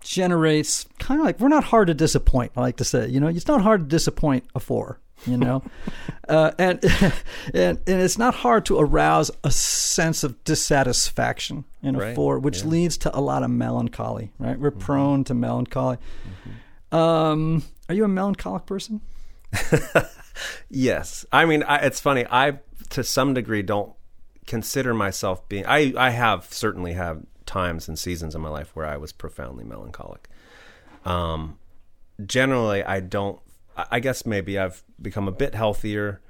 [0.00, 2.50] generates kind of like we're not hard to disappoint.
[2.56, 5.62] I like to say, you know, it's not hard to disappoint a four you know
[6.28, 6.82] uh, and,
[7.54, 12.14] and and it's not hard to arouse a sense of dissatisfaction in a right.
[12.14, 12.68] four which yeah.
[12.68, 14.80] leads to a lot of melancholy right we're mm-hmm.
[14.80, 16.96] prone to melancholy mm-hmm.
[16.96, 19.00] um, are you a melancholic person
[20.70, 22.58] yes i mean I, it's funny i
[22.90, 23.92] to some degree don't
[24.46, 28.86] consider myself being i i have certainly have times and seasons in my life where
[28.86, 30.28] i was profoundly melancholic
[31.04, 31.58] Um,
[32.24, 33.40] generally, I don't.
[33.90, 36.20] I guess maybe I've become a bit healthier.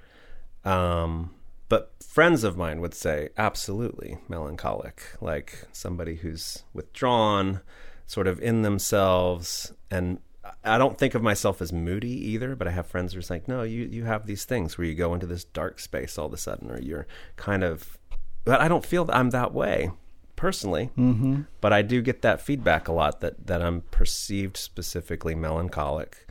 [0.64, 1.34] Um,
[1.68, 7.60] but friends of mine would say absolutely melancholic, like somebody who's withdrawn,
[8.06, 9.72] sort of in themselves.
[9.90, 10.18] And
[10.64, 13.48] I don't think of myself as moody either, but I have friends who are like,
[13.48, 16.32] no, you, you have these things where you go into this dark space all of
[16.32, 17.06] a sudden, or you're
[17.36, 17.98] kind of,
[18.44, 19.90] but I don't feel that I'm that way
[20.36, 21.42] personally, mm-hmm.
[21.60, 26.27] but I do get that feedback a lot that, that I'm perceived specifically melancholic.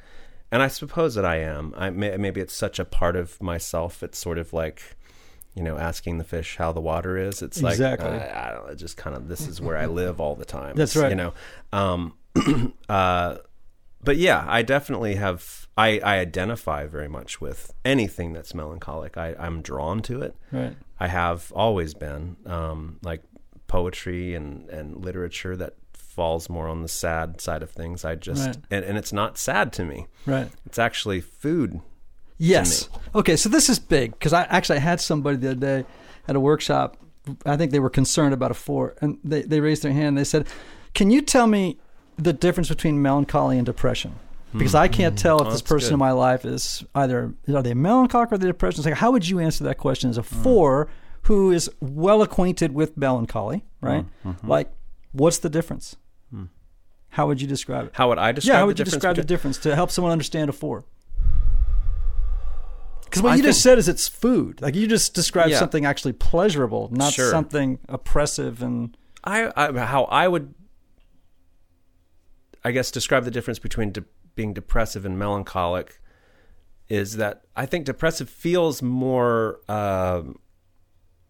[0.51, 1.73] And I suppose that I am.
[1.77, 4.01] I may, maybe it's such a part of myself.
[4.01, 4.81] It's sort of like,
[5.55, 7.41] you know, asking the fish how the water is.
[7.41, 8.09] It's like Exactly.
[8.09, 10.75] I, I don't know, just kind of this is where I live all the time.
[10.75, 11.09] That's It's, right.
[11.09, 11.33] You know,
[11.73, 12.13] um,
[12.89, 13.37] uh,
[14.03, 15.67] but yeah, I definitely have.
[15.77, 19.17] I, I identify very much with anything that's melancholic.
[19.17, 20.35] I, I'm drawn to it.
[20.51, 20.75] Right.
[20.99, 23.21] I have always been um, like
[23.67, 25.73] poetry and, and literature that
[26.17, 28.03] falls more on the sad side of things.
[28.03, 28.57] I just Right.
[28.71, 30.07] and, and it's not sad to me.
[30.25, 30.49] Right.
[30.65, 31.79] It's actually food.
[32.37, 32.89] Yes.
[33.15, 35.85] Okay, so this is big because I actually I had somebody the other day
[36.27, 36.97] at a workshop.
[37.45, 40.09] I think they were concerned about a four, and they, they raised their hand.
[40.09, 40.47] And They said,
[40.93, 41.77] "Can you tell me
[42.17, 44.13] the difference between melancholy and depression?"
[44.53, 45.93] Because I can't tell if Oh, this person good.
[45.95, 48.79] in my life is either are they melancholic or they depression.
[48.79, 50.41] It's like, how would you answer that question as a Hmm.
[50.43, 50.87] four
[51.23, 54.05] who is well acquainted with melancholy, right?
[54.25, 54.47] Mm-hmm.
[54.49, 54.71] Like,
[55.11, 55.95] what's the difference?
[57.17, 57.91] How would you describe it?
[57.95, 58.53] How would I describe?
[58.53, 60.85] yeah, how would you describe the difference to help someone understand a four?
[63.05, 64.61] Because what I you just said is it's food.
[64.61, 65.57] Like you just described Yeah.
[65.57, 67.31] something actually pleasurable, not Sure.
[67.31, 70.53] something oppressive and I, I how I would,
[72.63, 75.99] I guess, describe the difference between de- being depressive and melancholic
[76.87, 80.37] is that I think depressive feels more um,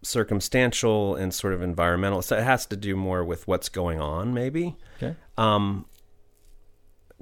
[0.08, 2.22] circumstantial and sort of environmental.
[2.22, 4.76] So it has to do more with what's going on, maybe.
[4.96, 5.14] okay.
[5.36, 5.86] Um,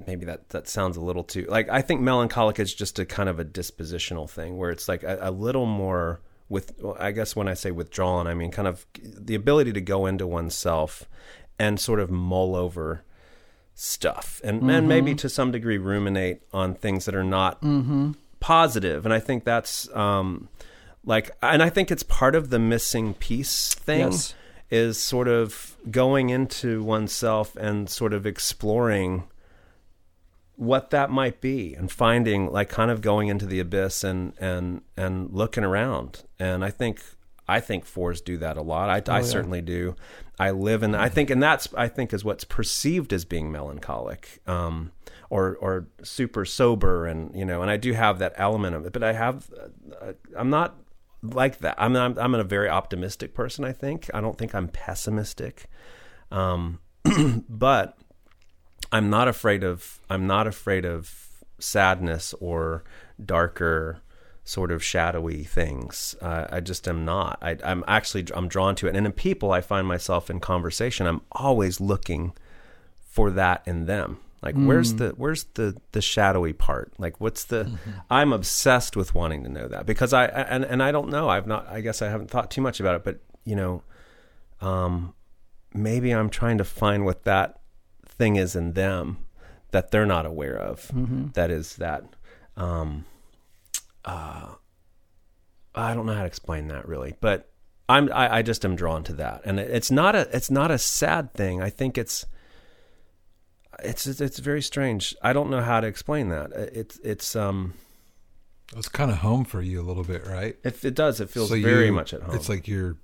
[0.05, 3.27] maybe that that sounds a little too like I think melancholic is just a kind
[3.29, 6.19] of a dispositional thing where it's like a, a little more
[6.49, 9.81] with well, I guess when I say withdrawn I mean kind of the ability to
[9.81, 11.09] go into oneself
[11.57, 13.03] and sort of mull over
[13.73, 18.13] stuff and and maybe to some degree ruminate on things that are not positive.
[18.39, 20.47] positive and I think that's um
[21.07, 24.35] like and I think it's part of the missing piece thing Yes.
[24.69, 29.23] is sort of going into oneself and sort of exploring
[30.55, 34.81] what that might be and finding like kind of going into the abyss and and
[34.95, 36.23] and looking around.
[36.39, 37.01] And i think
[37.47, 38.89] i think fours do that a lot.
[38.89, 39.95] I, I certainly do.
[40.39, 44.39] I live in i think and that's i think is what's perceived as being melancholic
[44.45, 44.91] um
[45.31, 48.93] or or super sober and you know and i do have that element of it
[48.93, 49.49] but i have
[49.99, 50.75] uh, i'm not
[51.33, 54.67] like that i'm i'm, I'm a very optimistic person i think i don't think i'm
[54.67, 55.65] pessimistic
[56.31, 56.79] um
[57.49, 57.97] but
[58.91, 61.27] I'm not afraid of I'm not afraid of
[61.59, 62.83] sadness or
[63.23, 64.01] darker
[64.43, 66.15] sort of shadowy things.
[66.21, 67.37] Uh, I just am not.
[67.41, 71.05] I, I'm actually I'm drawn to it, and in people, I find myself in conversation.
[71.05, 72.33] I'm always looking
[72.99, 74.19] for that in them.
[74.47, 76.93] Like where's the where's the the shadowy part?
[76.97, 77.69] Like what's the?
[78.09, 81.27] I'm obsessed with wanting to know that because I and and I don't know.
[81.27, 81.67] I've not.
[81.67, 83.83] I guess I haven't thought too much about it, but you know,
[84.61, 85.13] um,
[85.73, 87.59] maybe I'm trying to find what that
[88.05, 89.17] thing is in them
[89.71, 90.87] that they're not aware of.
[91.33, 92.05] That is that.
[92.55, 93.03] Um,
[94.05, 94.53] uh,
[95.75, 97.49] I don't know how to explain that really, but
[97.89, 100.71] I'm I, I just am drawn to that, and it, it's not a it's not
[100.71, 101.61] a sad thing.
[101.61, 102.25] I think it's
[103.83, 105.15] it's it's very strange.
[105.21, 106.51] I don't know how to explain that.
[106.53, 107.73] It's it's um
[108.75, 110.55] It's kind of home for you a little bit, right?
[110.63, 112.35] it, it does it feels So very you- much at home.
[112.35, 112.97] It's like you're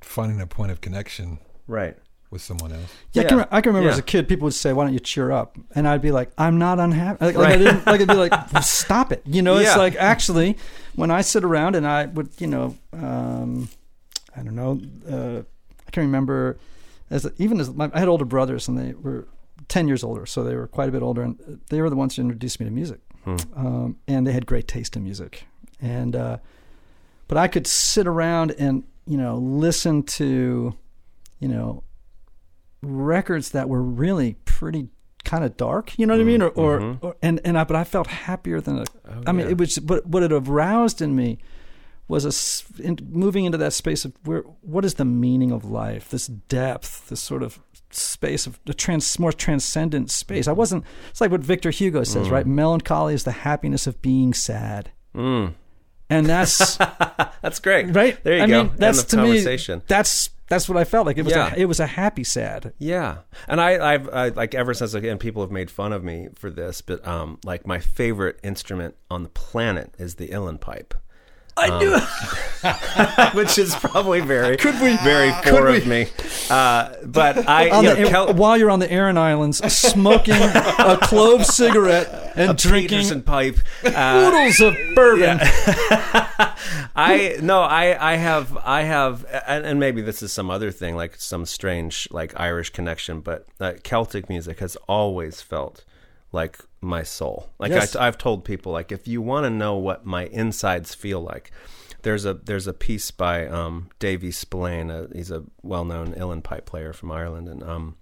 [0.00, 1.96] finding a point of connection right.
[2.30, 2.90] with someone else.
[3.12, 3.92] Yeah, I, can, I can remember Yeah.
[3.94, 6.30] as a kid, people would say, "Why don't you cheer up?" And I'd be like,
[6.38, 8.00] "I'm not unhappy." Like, like I didn't like.
[8.00, 9.76] I'd be like, well, "Stop it!" You know, it's Yeah.
[9.76, 10.56] like actually,
[10.94, 13.68] when I sit around and I would, you know, um,
[14.36, 15.42] I don't know, uh,
[15.86, 16.58] I can remember
[17.10, 19.26] as even as my, I had older brothers and they were
[19.66, 22.16] ten years older, so they were quite a bit older, and they were the ones
[22.16, 23.00] who introduced me to music,
[23.56, 25.46] um, and they had great taste in music,
[25.80, 26.38] and uh,
[27.26, 30.74] but I could sit around and you know listen to,
[31.40, 31.82] you know,
[32.82, 34.88] records that were really pretty
[35.24, 36.42] kind of dark, you know what I mean?
[36.42, 38.84] Or, or, or and and I, but I felt happier than
[39.26, 39.52] I mean, yeah.
[39.52, 41.38] it was, but what it aroused in me
[42.08, 46.08] was a in, moving into that space of where what is the meaning of life?
[46.08, 50.46] This depth, this sort of space of the trans, more transcendent space.
[50.48, 50.84] I wasn't.
[51.10, 52.46] It's like what Victor Hugo says, right?
[52.46, 55.54] Melancholy is the happiness of being sad, Mm.
[56.10, 56.76] and that's
[57.42, 57.94] That's great.
[57.94, 58.22] right.
[58.24, 58.64] There you I go.
[58.64, 59.78] Mean, that's End of to conversation.
[59.80, 59.84] me.
[59.88, 61.18] That's that's what I felt like.
[61.18, 61.52] It was Yeah.
[61.54, 62.72] a, it was a happy sad.
[62.78, 66.28] Yeah, and I, I've I, like ever since again people have made fun of me
[66.34, 70.94] for this, but um, like my favorite instrument on the planet is the uilleann pipe.
[71.58, 71.98] I knew
[73.34, 76.08] which is probably very very poor of me.
[76.50, 80.34] Uh, but I on you the, know, Kel- while you're on the Aran Islands, smoking
[80.34, 83.58] a clove cigarette and drinking Peterson pipe.
[83.84, 85.38] Uh, oodles of bourbon.
[86.96, 90.96] I no, I I have I have, and, and maybe this is some other thing,
[90.96, 95.84] like some strange like Irish connection, but uh, Celtic music has always felt
[96.32, 97.50] like my soul.
[97.58, 97.96] Like Yes.
[97.96, 101.50] I, I've told people, like if you want to know what my insides feel like,
[102.02, 104.90] there's a there's a piece by um, Davy Spillane.
[104.90, 107.96] Uh, he's a well-known uilleann pipe player from Ireland, and um,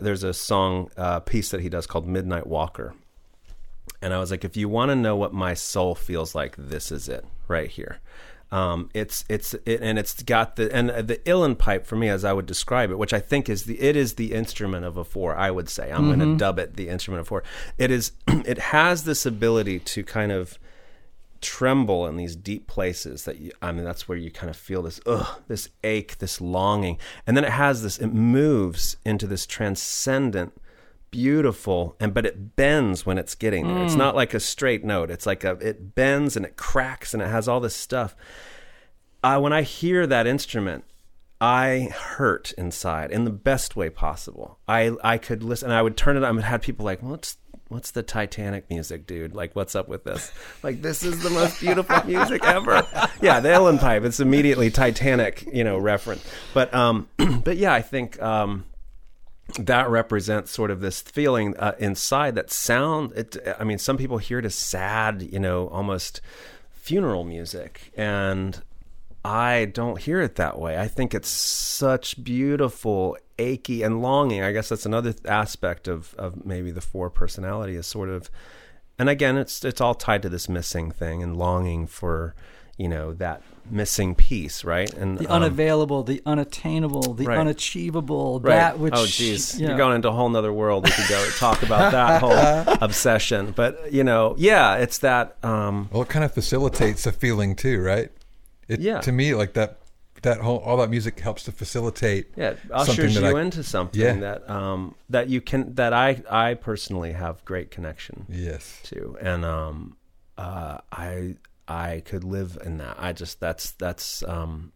[0.00, 2.94] there's a song uh, piece that he does called Midnight Walker.
[4.02, 6.90] And I was like, if you want to know what my soul feels like, this
[6.90, 8.00] is it right here.
[8.52, 12.24] Um, it's it's it, and it's got the and the uilleann pipe for me, as
[12.24, 15.04] I would describe it, which I think is the it is the instrument of a
[15.04, 15.36] four.
[15.36, 17.44] I would say I'm going to dub it the instrument of four.
[17.78, 20.58] It is it has this ability to kind of
[21.40, 24.82] tremble in these deep places that you, I mean that's where you kind of feel
[24.82, 29.46] this ugh this ache this longing and then it has this it moves into this
[29.46, 30.52] transcendent
[31.10, 35.10] beautiful and but it bends when it's getting there it's not like a straight note
[35.10, 38.14] it's like a it bends and it cracks and it has all this stuff
[39.22, 40.84] I when I hear that instrument
[41.40, 44.58] I hurt inside in the best way possible.
[44.68, 47.38] I I could listen and I would turn it on and had people like, What's
[47.68, 49.34] what's the Titanic music, dude?
[49.34, 50.30] Like what's up with this?
[50.62, 52.86] Like this is the most beautiful music ever.
[53.22, 56.22] Yeah, the uilleann pipe, it's immediately Titanic, you know, reference.
[56.52, 57.08] But um
[57.44, 58.64] but yeah, I think um
[59.54, 64.18] that represents sort of this feeling uh, inside that sound it i mean some people
[64.18, 66.20] hear it as sad you know almost
[66.80, 67.92] funeral music.
[67.96, 68.62] And
[69.22, 70.78] i don't hear it that way.
[70.78, 74.42] I think it's such beautiful achy and longing.
[74.42, 78.30] I guess that's another aspect of of maybe the four personality is sort of
[78.98, 82.34] and again it's it's all tied to this missing thing and longing for
[82.78, 87.38] you know that missing piece right and The um, unavailable, the unattainable, the Right.
[87.38, 88.54] unachievable, Right.
[88.56, 89.68] that which oh, geez, yeah.
[89.68, 90.84] you're going into a whole nother world.
[90.84, 93.52] We could go talk about that whole obsession.
[93.56, 95.36] But you know, yeah, it's that.
[95.44, 98.10] Um, Well, it kind of facilitates a feeling too, right?
[98.68, 99.00] It, Yeah.
[99.00, 99.78] To me, like that,
[100.22, 102.26] that whole all that music helps to facilitate.
[102.36, 104.14] yeah, it ushers you I- into something Yeah.
[104.16, 108.80] that um, that you can that I I personally have great connection Yes.
[108.84, 109.96] to, and um,
[110.36, 111.36] uh, I
[111.70, 112.96] I could live in that.
[112.98, 114.72] I just that's that's um,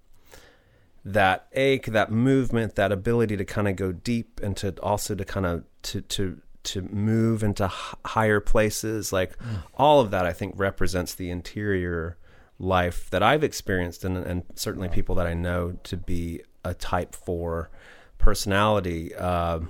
[1.04, 5.24] that ache, that movement, that ability to kind of go deep and to also to
[5.24, 9.12] kind of to to to move into h- higher places.
[9.12, 9.36] Like
[9.74, 12.16] all of that, I think represents the interior
[12.60, 17.14] life that I've experienced, and and certainly people that I know to be a Type
[17.14, 17.70] Four
[18.18, 19.12] personality.
[19.14, 19.60] Uh,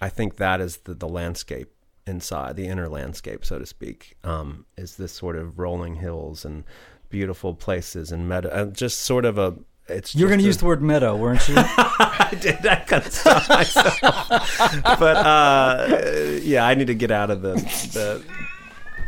[0.00, 1.72] I think that is the the landscape
[2.06, 6.64] inside the inner landscape, so to speak, um, is this sort of rolling hills and
[7.08, 9.54] beautiful places and meadow, and just sort of a.
[9.88, 11.54] It's You're going to use the word meadow, weren't you?
[11.58, 12.64] I did.
[12.64, 14.02] I of stopped myself.
[14.84, 16.00] but uh,
[16.42, 17.54] yeah, I need to get out of the
[17.92, 18.24] the,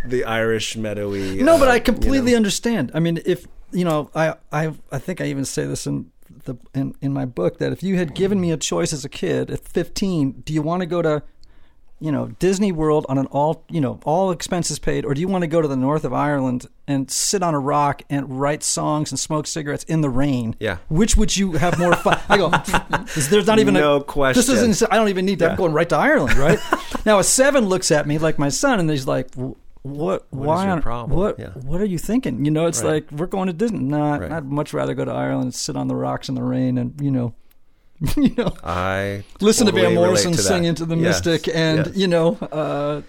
[0.07, 1.43] the Irish meadowy.
[1.43, 2.39] no, but uh, I you completely know.
[2.39, 2.91] understand.
[2.93, 6.11] I mean, if you know, I I I think I even say this in
[6.45, 9.09] the in, in my book that if you had given me a choice as a
[9.09, 11.23] kid at 15, do you want to go to
[12.05, 15.29] you know Disney World on an all you know all expenses paid, or do you
[15.29, 18.63] want to go to the north of Ireland and sit on a rock and write
[18.63, 20.55] songs and smoke cigarettes in the rain?
[20.61, 20.79] Yeah.
[20.89, 22.21] Which would you have more fun?
[22.29, 22.51] I go.
[23.31, 24.39] There's not even No a question.
[24.41, 24.93] This isn't.
[24.93, 25.51] I don't even need to.
[25.51, 26.59] I'm going right to Ireland, right?
[27.07, 29.35] now a seven looks at me like my son, and he's like.
[29.35, 29.53] "Wh-
[29.83, 30.27] What?
[30.31, 30.67] why?
[30.67, 31.39] your problem?" What?
[31.39, 31.51] Yeah.
[31.71, 32.45] What are you thinking?
[32.45, 33.05] You know, it's Right.
[33.11, 33.81] like we're going to Disney.
[33.81, 34.33] Nah, Right.
[34.33, 36.99] I'd much rather go to Ireland and sit on the rocks in the rain and
[37.01, 37.35] you know,
[38.17, 41.87] you know, I listen to totally Van Morrison to sing into the Yes, mystic, and
[41.87, 41.97] yes.
[41.97, 43.03] you know, uh,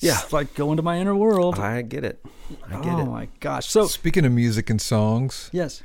[0.00, 0.18] Yeah.
[0.22, 1.58] it's like go into my inner world.
[1.58, 2.24] I get it.
[2.68, 2.90] I get it.
[2.90, 3.06] oh it.
[3.06, 3.66] my gosh!
[3.68, 5.82] So Speaking of music and songs, yes,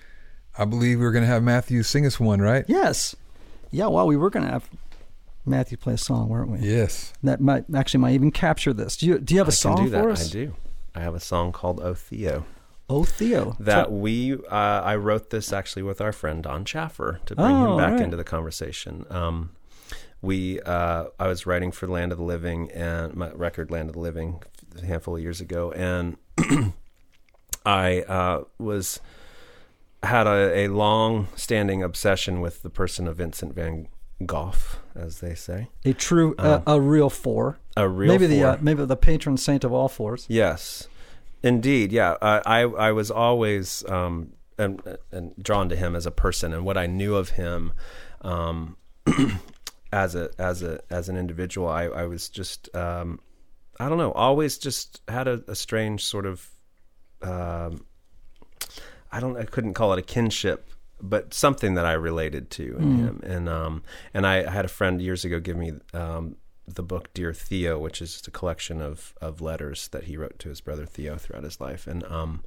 [0.58, 2.66] I believe we're going to have Matthew sing us one, right?
[2.68, 3.16] yes,
[3.72, 3.88] yeah.
[3.88, 4.70] Well, we were going to have
[5.46, 6.60] Matthew play a song, weren't we?
[6.60, 7.14] Yes.
[7.22, 8.98] That might actually might even capture this.
[8.98, 10.02] Do you do you have a I song can do that.
[10.04, 10.30] for us?
[10.30, 10.56] I do.
[10.96, 12.46] I have a song called "Oh Theo."
[12.90, 13.56] Oh, Theo.
[13.60, 14.38] that we uh,
[14.84, 18.02] I wrote this actually with our friend Don Chaffer to bring Oh, him back right.
[18.02, 19.06] into the conversation.
[19.10, 19.52] Um,
[20.22, 23.94] we uh, I was writing for Land of the Living and my record Land of
[23.96, 24.42] the Living
[24.82, 26.18] a handful of years ago, and
[27.66, 29.00] I uh, was
[30.04, 33.88] had a, a long standing obsession with the person of Vincent Van
[34.26, 34.54] Gogh,
[34.96, 37.58] as they say, a true, uh, a real four.
[37.76, 38.48] a real maybe the four.
[38.50, 40.26] uh, maybe the patron saint of all fours.
[40.30, 40.88] Yes,
[41.46, 41.92] indeed.
[41.92, 44.82] Yeah, I I, I was always um, and,
[45.12, 47.74] and drawn to him as a person and what I knew of him
[48.22, 48.78] um,
[49.94, 51.68] as a as a as an individual.
[51.70, 53.20] I, I was just um,
[53.80, 56.50] I don't know, always just had a, a strange sort of
[57.22, 57.86] um,
[59.12, 60.70] I don't I couldn't call it a kinship
[61.02, 62.98] but something that I related to in mm.
[62.98, 63.22] him.
[63.24, 63.84] And um,
[64.14, 66.38] and I, I, had a friend years ago give me um,
[66.68, 70.40] the book Dear Theo, which is just a collection of of letters that he wrote
[70.40, 72.44] to his brother Theo throughout his life, and um,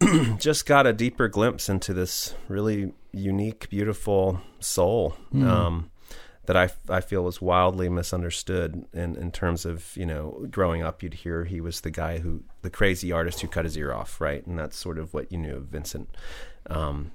[0.38, 5.16] just got a deeper glimpse into this really unique, beautiful soul.
[5.32, 5.46] Mm.
[5.46, 5.90] Um,
[6.46, 11.00] that I, I feel was wildly misunderstood in, in terms of, you know, growing up,
[11.00, 14.20] you'd hear he was the guy who, the crazy artist who cut his ear off,
[14.20, 14.44] right?
[14.44, 16.10] And that's sort of what you knew of Vincent.
[16.68, 17.12] Um,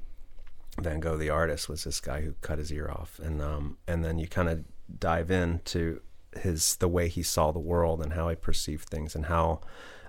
[0.79, 4.05] Van Gogh, the artist, was this guy who cut his ear off, and um, and
[4.05, 4.63] then you kind of
[4.99, 6.01] dive into
[6.37, 9.61] his the way he saw the world and how he perceived things and how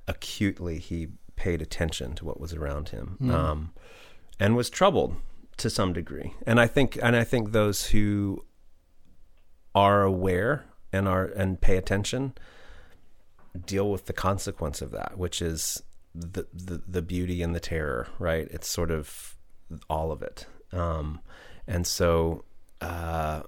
[0.07, 3.33] acutely he paid attention to what was around him, mm.
[3.33, 3.73] um,
[4.41, 5.17] and was troubled
[5.57, 6.35] to some degree.
[6.47, 8.45] And I think and I think those who
[9.75, 12.35] are aware and are and pay attention
[13.67, 15.83] deal with the consequence of that, which is
[16.15, 18.09] the the, the beauty and the terror.
[18.19, 18.49] Right?
[18.51, 19.37] It's sort of
[19.89, 20.47] all of it.
[20.73, 21.21] Um,
[21.67, 22.45] and so,
[22.81, 23.43] uh,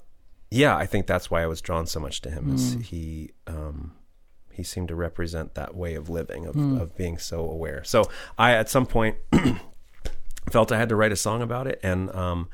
[0.51, 2.55] yeah, I think that's why I was drawn so much to him.
[2.55, 2.83] Is mm.
[2.83, 3.93] he um,
[4.51, 6.81] he seemed to represent that way of living of, mm.
[6.81, 7.85] of being so aware.
[7.85, 8.05] So
[8.37, 9.17] I at some point
[10.51, 12.49] felt I had to write a song about it, and um,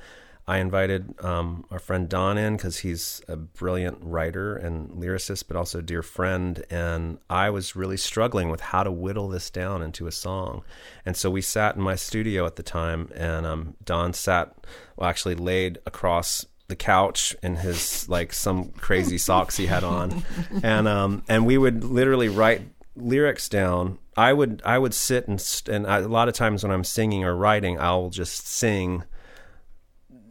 [0.46, 5.56] I invited um, our friend Don in because he's a brilliant writer and lyricist, but
[5.56, 6.64] also a dear friend.
[6.70, 10.62] And I was really struggling with how to whittle this down into a song.
[11.04, 14.54] And so we sat in my studio at the time, and um, Don sat,
[14.96, 20.24] well, actually laid across the couch in his like some crazy socks he had on,
[20.62, 22.62] and um, and we would literally write
[22.96, 23.98] lyrics down.
[24.16, 27.24] I would I would sit and and I, a lot of times when I'm singing
[27.24, 29.04] or writing, I'll just sing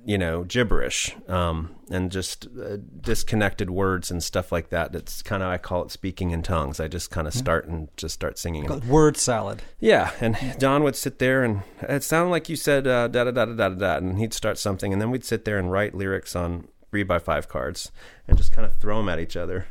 [0.06, 4.92] you know gibberish um, and just uh, disconnected words and stuff like that.
[4.92, 6.80] That's kind of I call it speaking in tongues.
[6.80, 8.66] I just kind of start and just start singing.
[8.88, 9.62] Word salad.
[9.80, 13.32] Yeah, and Don would sit there and it sounded like you said uh, da da
[13.32, 15.94] da da da da, and he'd start something, and then we'd sit there and write
[15.94, 17.92] lyrics on three by five cards
[18.28, 19.68] and just kind of throw them at each other.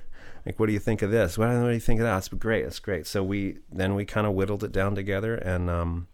[0.46, 1.38] Like, what do you think of this?
[1.38, 2.18] What, what do you think of that?
[2.18, 2.64] It's great.
[2.64, 3.06] It's great.
[3.06, 5.68] So we then we kind of whittled it down together and.
[5.70, 6.08] Um,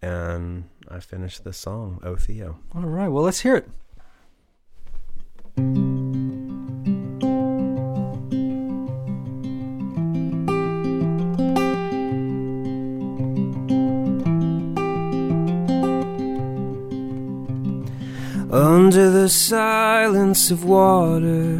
[0.00, 2.60] and I finished the song, O Theo.
[2.72, 3.68] All right, well, let's hear it.
[18.50, 21.58] Under the silence of water,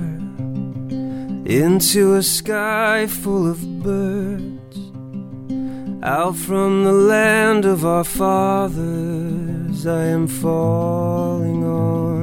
[1.45, 4.79] into a sky full of birds
[6.03, 12.18] out from the land of our fathers, I am falling on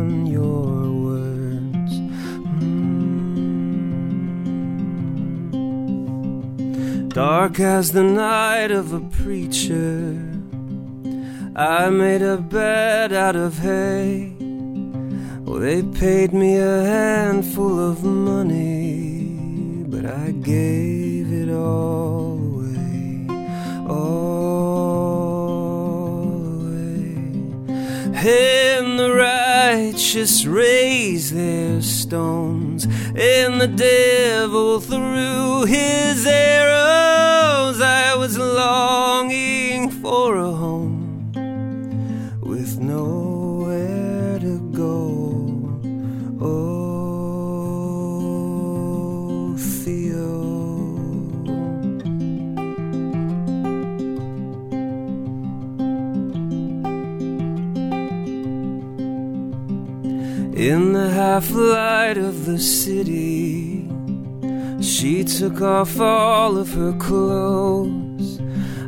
[7.16, 10.20] Dark as the night of a preacher,
[11.56, 14.36] I made a bed out of hay.
[15.46, 23.28] Well, they paid me a handful of money, but I gave it all away.
[23.88, 24.66] All
[26.64, 27.16] away.
[28.28, 32.86] and the righteous raise their stones,
[33.18, 37.80] and the devil threw his arrows.
[37.80, 39.55] I was longing
[60.66, 63.88] In the half light of the city,
[64.82, 68.40] she took off all of her clothes.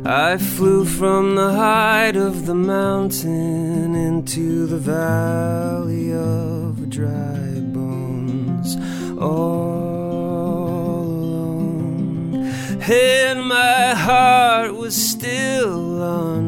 [0.04, 8.76] I flew from the height of the mountain into the valley of dry bones,
[9.16, 12.50] all alone.
[12.90, 16.47] And my heart was still unknown.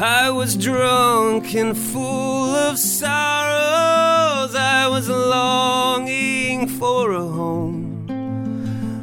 [0.00, 4.54] I was drunk and full of sorrows.
[4.54, 8.06] I was longing for a home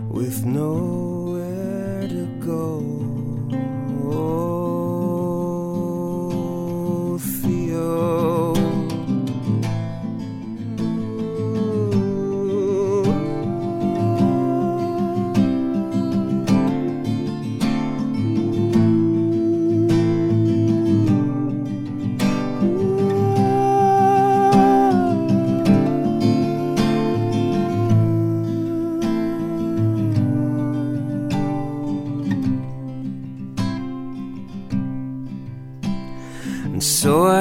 [0.10, 0.85] with nowhere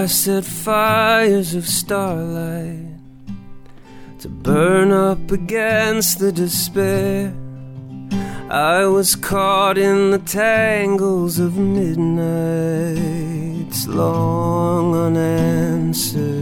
[0.04, 2.98] I set fires of starlight
[4.18, 7.34] to burn up against the despair.
[8.50, 12.26] I was caught in the tangles of midnight's
[13.86, 16.33] long unanswered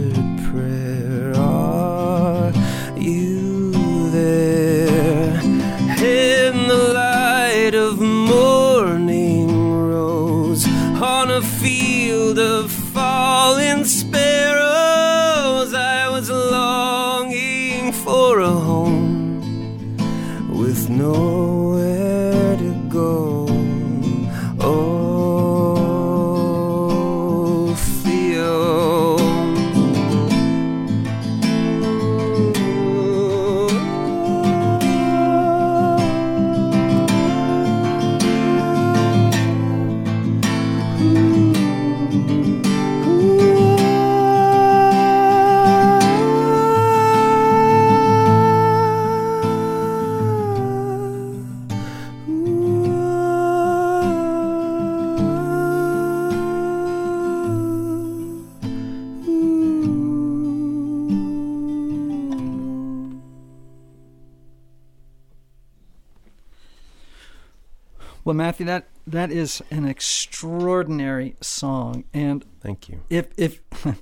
[68.53, 73.01] Matthew, that that is an extraordinary song, and Thank you.
[73.09, 73.63] if if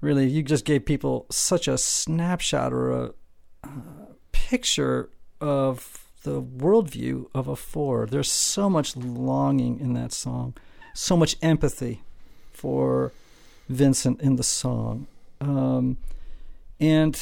[0.00, 3.12] really you just gave people such a snapshot or a
[3.64, 3.68] uh,
[4.30, 5.10] picture
[5.40, 8.06] of the worldview of a four.
[8.06, 10.54] There's so much longing in that song,
[10.94, 12.02] so much empathy
[12.52, 13.10] for
[13.68, 15.08] Vincent in the song,
[15.40, 15.96] um,
[16.78, 17.20] and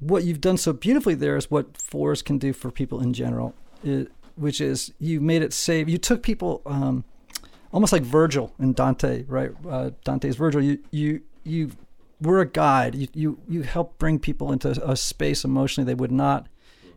[0.00, 3.54] what you've done so beautifully there is what fours can do for people in general,
[3.82, 5.88] it, which is you made it save.
[5.88, 6.62] You took people.
[6.66, 7.04] Um,
[7.72, 9.52] almost like Virgil and Dante, right?
[9.68, 10.62] Uh, Dante's Virgil.
[10.62, 11.70] You you you
[12.20, 12.94] were a guide.
[12.94, 16.46] You you you help bring people into a space emotionally they would not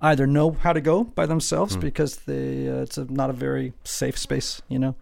[0.01, 3.73] either know how to go by themselves because they uh, it's a, not a very
[3.83, 4.95] safe space, you know.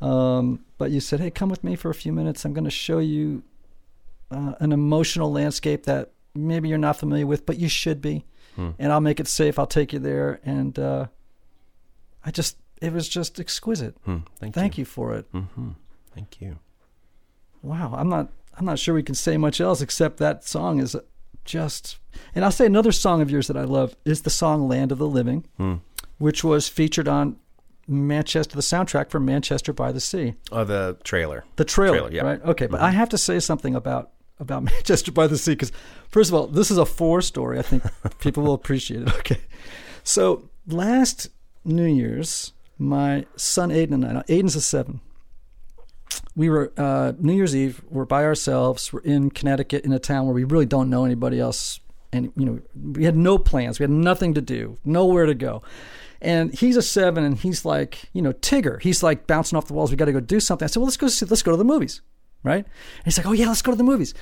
[0.00, 2.44] Um, but you said, "Hey, come with me for a few minutes.
[2.44, 3.42] I'm going to show you
[4.30, 8.24] uh, an emotional landscape that maybe you're not familiar with, but you should be,
[8.78, 9.58] and I'll make it safe.
[9.58, 11.06] I'll take you there." And uh,
[12.24, 13.96] I just it was just exquisite.
[14.04, 14.18] Hmm.
[14.38, 15.30] Thank, Thank you for it.
[15.32, 15.70] Mm-hmm.
[16.14, 16.58] Thank you.
[17.62, 20.96] Wow, I'm not I'm not sure we can say much else except that song is
[21.44, 21.98] just
[22.34, 24.98] and I'll say another song of yours that I love is the song Land of
[24.98, 25.74] the Living, Hmm.
[26.18, 27.36] which was featured on
[27.88, 30.34] Manchester the soundtrack for Manchester by the Sea.
[30.52, 31.44] Oh, the trailer.
[31.56, 32.20] The trailer, Trailer, yeah.
[32.22, 32.26] Mm-hmm.
[32.28, 32.50] right?
[32.50, 35.72] Okay, but I have to say something about about Manchester by the Sea because
[36.10, 37.58] first of all, this is a four story.
[37.58, 37.82] I think
[38.18, 39.14] people will appreciate it.
[39.16, 39.40] Okay,
[40.04, 41.28] so last
[41.64, 44.12] New Year's, my son Aiden and I.
[44.12, 45.00] Now Aiden's a seven.
[46.34, 47.82] We were uh, New Year's Eve.
[47.90, 48.92] We're by ourselves.
[48.92, 51.80] We're in Connecticut in a town where we really don't know anybody else,
[52.12, 52.60] and you know
[52.94, 53.78] we had no plans.
[53.78, 55.62] We had nothing to do, nowhere to go.
[56.20, 58.80] And he's a seven, and he's like, you know, Tigger.
[58.80, 59.90] He's like bouncing off the walls.
[59.90, 60.64] We got to go do something.
[60.64, 61.08] I said, well, let's go.
[61.08, 62.00] See, let's go to the movies,
[62.44, 62.64] right?
[62.64, 64.14] And he's like, oh yeah, let's go to the movies.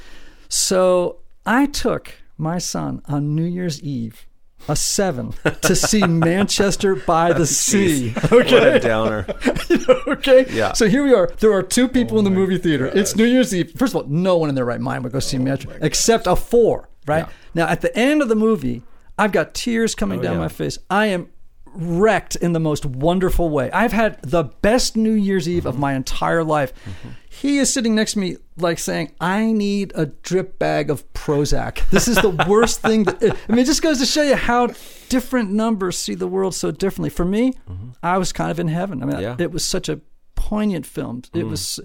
[0.49, 4.27] So I took my son on New Year's Eve,
[4.69, 8.11] a seven, to see Manchester by the Sea.
[8.11, 9.27] What a downer.
[10.09, 10.47] okay.
[10.51, 10.73] Yeah.
[10.73, 11.29] So here we are.
[11.39, 12.87] There are two people in the oh movie theater.
[12.87, 13.73] It's New Year's Eve.
[13.77, 16.27] First of all, no one in their right mind would go see oh Manchester except
[16.27, 16.89] a four.
[17.07, 18.83] Right now, at the end of the movie,
[19.19, 20.41] I've got tears coming oh, down yeah.
[20.41, 20.79] my face.
[20.89, 21.31] I am
[21.75, 23.71] wrecked in the most wonderful way.
[23.71, 25.81] I've had the best New Year's Eve of mm-hmm.
[25.81, 26.73] my entire life.
[26.85, 27.09] Mm-hmm.
[27.29, 31.89] He is sitting next to me, like saying, "I need a drip bag of Prozac."
[31.91, 33.05] This is the worst thing.
[33.05, 34.69] That, eh, I mean, it just goes to show you how
[35.09, 37.11] different numbers see the world so differently.
[37.11, 37.91] For me, mm-hmm.
[38.03, 39.03] I was kind of in heaven.
[39.03, 39.37] I mean, Yeah.
[39.39, 40.01] it was such a
[40.35, 41.23] poignant film.
[41.33, 41.51] It mm.
[41.51, 41.81] was,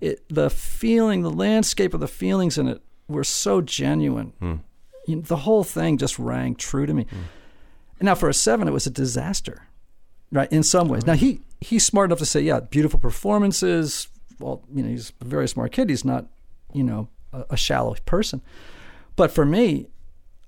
[0.00, 4.32] it the feeling, the landscape of the feelings in it were so genuine.
[4.40, 4.60] Mm.
[5.06, 7.04] You know, the whole thing just rang true to me.
[7.04, 7.18] Mm.
[8.02, 9.68] And now for a seven, it was a disaster,
[10.32, 10.52] right?
[10.52, 11.06] In some ways.
[11.06, 14.08] Now he he's smart enough to say, yeah, beautiful performances.
[14.40, 15.88] Well, you know, he's a very smart kid.
[15.88, 16.26] He's not,
[16.72, 18.42] you know, a, a shallow person.
[19.14, 19.86] But for me,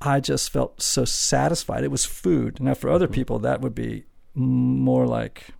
[0.00, 1.84] I just felt so satisfied.
[1.84, 2.60] It was food.
[2.60, 4.02] Now for other people, that would be
[4.34, 5.50] more like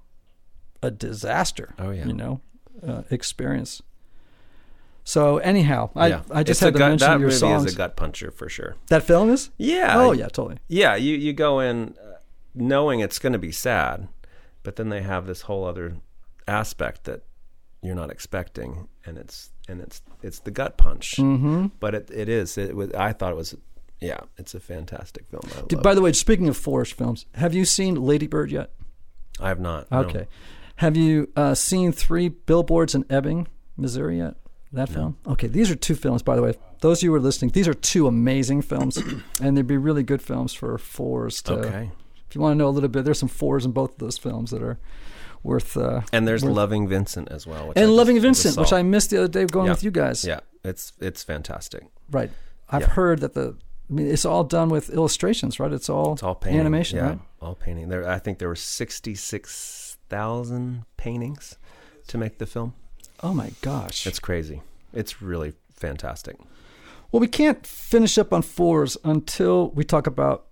[0.82, 1.76] a disaster.
[1.78, 2.07] Oh, yeah.
[2.07, 2.40] you know,
[2.84, 3.82] uh, experience.
[5.05, 6.23] So anyhow, I yeah.
[6.31, 7.67] I just It's a had to gut, mention that your movie songs.
[7.67, 8.77] is a gut puncher for sure.
[8.89, 9.51] that film is.
[9.59, 9.95] Yeah.
[9.99, 10.59] Oh yeah, totally.
[10.69, 12.15] Yeah, you you go in uh,
[12.55, 14.09] knowing it's going to be sad,
[14.63, 15.97] but then they have this whole other
[16.49, 17.23] aspect that
[17.83, 21.17] you're not expecting, and it's and it's it's the gut punch.
[21.19, 21.67] Mm-hmm.
[21.81, 22.57] But it it is.
[22.57, 22.91] It was.
[22.93, 23.55] I thought it was.
[24.01, 25.43] Yeah, it's a fantastic film.
[25.69, 25.95] Did, by it.
[25.97, 28.71] the way, speaking of forest films, have you seen Lady Bird yet?
[29.39, 29.91] I have not.
[29.91, 29.99] no.
[29.99, 30.27] Okay.
[30.77, 34.35] Have you uh, seen Three Billboards in Ebbing, Missouri yet?
[34.75, 35.16] That film?
[35.27, 36.55] Okay, these are two films, by the way.
[36.81, 38.97] Those of you who are listening, these are two amazing films,
[39.41, 41.55] and they'd be really good films for fours to.
[41.55, 41.91] Okay.
[42.29, 44.18] If you want to know a little bit, there's some fours in both of those
[44.18, 44.79] films that are
[45.45, 45.77] worth.
[45.77, 47.68] Uh, And there's worth- Loving Vincent as well.
[47.68, 48.72] which I and just- Loving just Vincent, which.
[48.72, 49.72] I missed the other day going Yeah.
[49.72, 50.25] with you guys.
[50.25, 51.87] Yeah, it's it's fantastic.
[52.11, 52.31] Right.
[52.68, 52.89] I've Yeah.
[52.91, 53.57] heard that the.
[53.89, 55.70] I mean, it's all done with illustrations, right?
[55.70, 56.59] It's all, It's all painting.
[56.61, 57.18] animation, yeah, right?
[57.43, 57.91] all painting.
[57.91, 61.59] There, I think there were sixty six thousand paintings
[62.09, 62.72] to make the film.
[63.23, 64.07] Oh my gosh!
[64.07, 64.62] It's crazy.
[64.93, 66.37] It's really fantastic.
[67.12, 70.47] Well, we can't finish up on fours until we talk about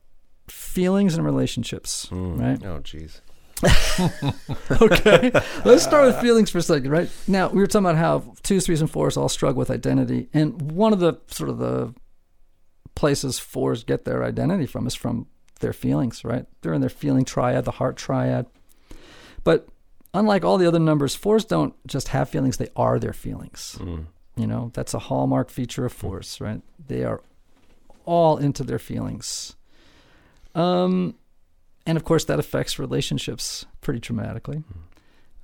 [0.49, 2.39] feelings and relationships, mm.
[2.39, 2.65] right?
[2.65, 3.21] Oh, jeez.
[4.83, 5.31] okay.
[5.65, 7.11] Let's start with feelings for a second, right?
[7.29, 10.29] Now, we were talking about how twos, threes, and fours all struggle with identity.
[10.33, 11.95] And one of the sort of the
[12.95, 15.27] places fours get their identity from is from
[15.61, 16.47] their feelings, right?
[16.61, 18.47] They're in their feeling triad, the heart triad.
[19.45, 19.69] But
[20.15, 23.77] unlike all the other numbers, fours don't just have feelings, they are their feelings.
[24.37, 26.63] You know, that's a hallmark feature of fours, right?
[26.89, 27.23] They are
[28.05, 29.57] all into their feelings.
[30.55, 31.15] Um,
[31.87, 34.63] and of course, that affects relationships pretty dramatically.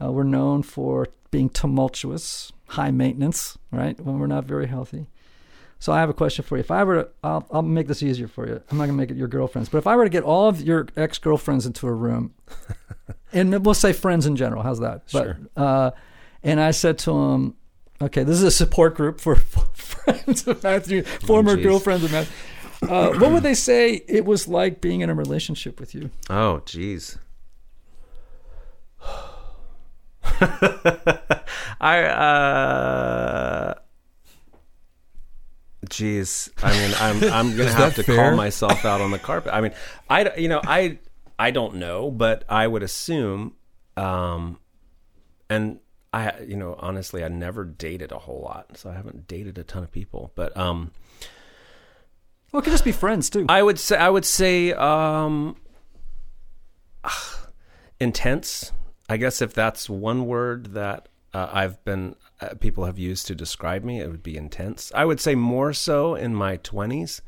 [0.02, 3.98] Uh, we're known for being tumultuous, high maintenance, right?
[4.00, 5.06] When we're not very healthy.
[5.80, 6.60] So I have a question for you.
[6.60, 8.60] If I were to, I'll, I'll make this easier for you.
[8.70, 10.48] I'm not going to make it your girlfriends, but if I were to get all
[10.48, 12.34] of your ex girlfriends into a room,
[13.32, 15.02] and we'll say friends in general, how's that?
[15.06, 15.38] Sure.
[15.54, 15.90] But, uh,
[16.42, 17.54] and I said to him,
[18.00, 19.36] okay, this is a support group for
[19.74, 21.64] friends of Matthew, former geez.
[21.64, 22.32] girlfriends of Matthew.
[22.88, 26.10] Uh, what would they say it was like being in a relationship with you?
[26.30, 27.18] Oh, jeez.
[31.80, 33.74] I uh
[35.86, 38.16] Jeez, I mean, I'm I'm gonna have to fair?
[38.16, 39.52] call myself out on the carpet.
[39.54, 39.72] I mean,
[40.10, 40.98] I you know I
[41.38, 43.54] I don't know, but I would assume,
[43.96, 44.58] um,
[45.48, 45.80] and
[46.12, 49.64] I you know honestly I never dated a whole lot, so I haven't dated a
[49.64, 50.32] ton of people.
[50.34, 50.92] But um,
[52.52, 53.46] Well, it could just be friends too.
[53.48, 55.56] I would say I would say um
[58.00, 58.72] intense.
[59.08, 63.34] I guess if that's one word that uh, I've been uh, people have used to
[63.34, 64.92] describe me, it would be intense.
[64.94, 67.20] I would say more so in my 20s.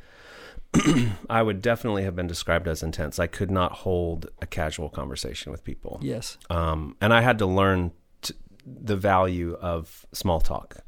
[1.30, 3.18] I would definitely have been described as intense.
[3.18, 5.98] I could not hold a casual conversation with people.
[6.02, 6.38] yes.
[6.48, 7.90] Um, and I had to learn
[8.22, 10.78] t- the value of small talk.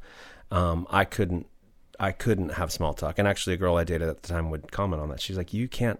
[0.51, 1.47] Um, I couldn't,
[1.99, 3.19] I couldn't have small talk.
[3.19, 5.19] And actually, a girl I dated at the time would comment on that.
[5.19, 5.99] She's like, "You can't,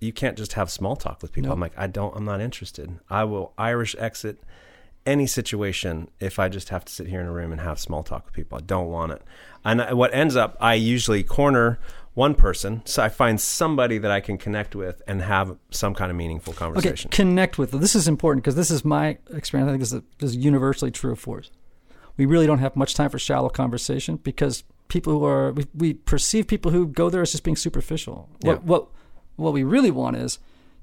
[0.00, 1.54] you can't just have small talk with people." No.
[1.54, 2.16] I'm like, "I don't.
[2.16, 2.98] I'm not interested.
[3.08, 4.38] I will Irish exit
[5.04, 8.02] any situation if I just have to sit here in a room and have small
[8.02, 8.58] talk with people.
[8.58, 9.22] I don't want it.
[9.64, 11.78] And what ends up, I usually corner."
[12.14, 16.10] One person, so I find somebody that I can connect with and have some kind
[16.10, 17.08] of meaningful conversation.
[17.08, 17.80] Okay, connect with them.
[17.80, 19.68] This is important because this is my experience.
[19.68, 21.50] I think this is, this is universally true for us.
[22.18, 25.94] We really don't have much time for shallow conversation because people who are we, we
[25.94, 28.28] perceive people who go there as just being superficial.
[28.42, 28.58] What Yeah.
[28.64, 28.88] what
[29.36, 30.38] what we really want is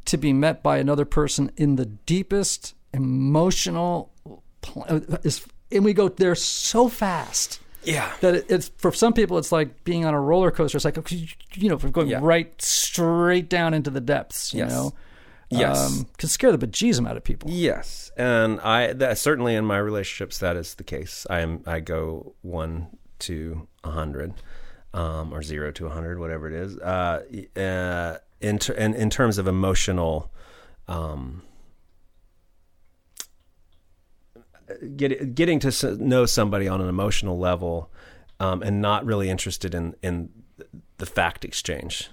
[0.06, 4.12] to be met by another person in the deepest emotional
[4.62, 7.60] pl- uh, is and we go there so fast
[7.90, 10.78] yeah, that it, it's for some people it's like being on a roller coaster.
[10.78, 12.20] It's like okay, you know, we're going Yeah.
[12.22, 14.54] right straight down into the depths.
[14.54, 14.72] You Yes.
[14.72, 14.94] know,
[15.50, 15.78] Yes.
[16.00, 17.50] um, can scare the bejesus out of people.
[17.50, 21.26] Yes, and I that certainly in my relationships that is the case.
[21.30, 22.88] I am I go one
[23.20, 24.34] to a hundred,
[24.94, 26.78] um, or zero to a hundred, whatever it is.
[26.78, 27.24] Uh,
[27.60, 30.32] uh, in, ter- in in terms of emotional,
[30.88, 31.42] um,
[34.96, 37.92] get, getting to know somebody on an emotional level,
[38.40, 40.30] um, and not really interested in in
[40.98, 42.10] the fact exchange,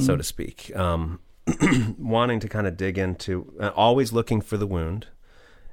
[0.00, 0.74] so to speak.
[0.76, 1.20] Um,
[1.98, 5.06] wanting to kind of dig into, uh, always looking for the wound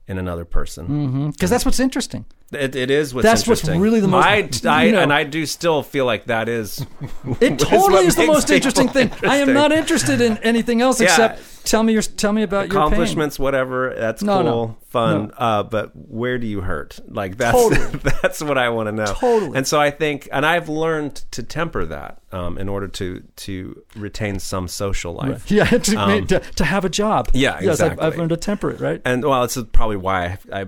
[0.07, 1.31] in another person.
[1.31, 2.25] Because that's what's interesting.
[2.51, 5.23] It, it is what's That's what's really the most- I, I- you know- and I
[5.23, 6.85] do still feel like that is.
[7.41, 9.09] It totally is, the most interesting thing.
[9.09, 11.07] people I am not interested in anything else Yeah.
[11.07, 13.93] except tell me your tell me about your accomplishments, whatever.
[13.97, 14.77] That's No, cool, no.
[14.89, 15.27] fun.
[15.27, 15.33] No.
[15.37, 16.99] Uh, but where do you hurt?
[17.07, 17.99] Like that's Totally.
[18.21, 19.05] that's what I want to know.
[19.05, 19.57] Totally.
[19.57, 23.83] And so I think, and I've learned to temper that um, in order to to
[23.95, 25.49] retain some social life.
[25.49, 27.29] Yeah, to, Um, to, to have a job.
[27.33, 28.79] Yeah, Yes, I've, I've learned to temper it.
[28.79, 29.01] Right.
[29.03, 30.65] And well, it's probably why I, I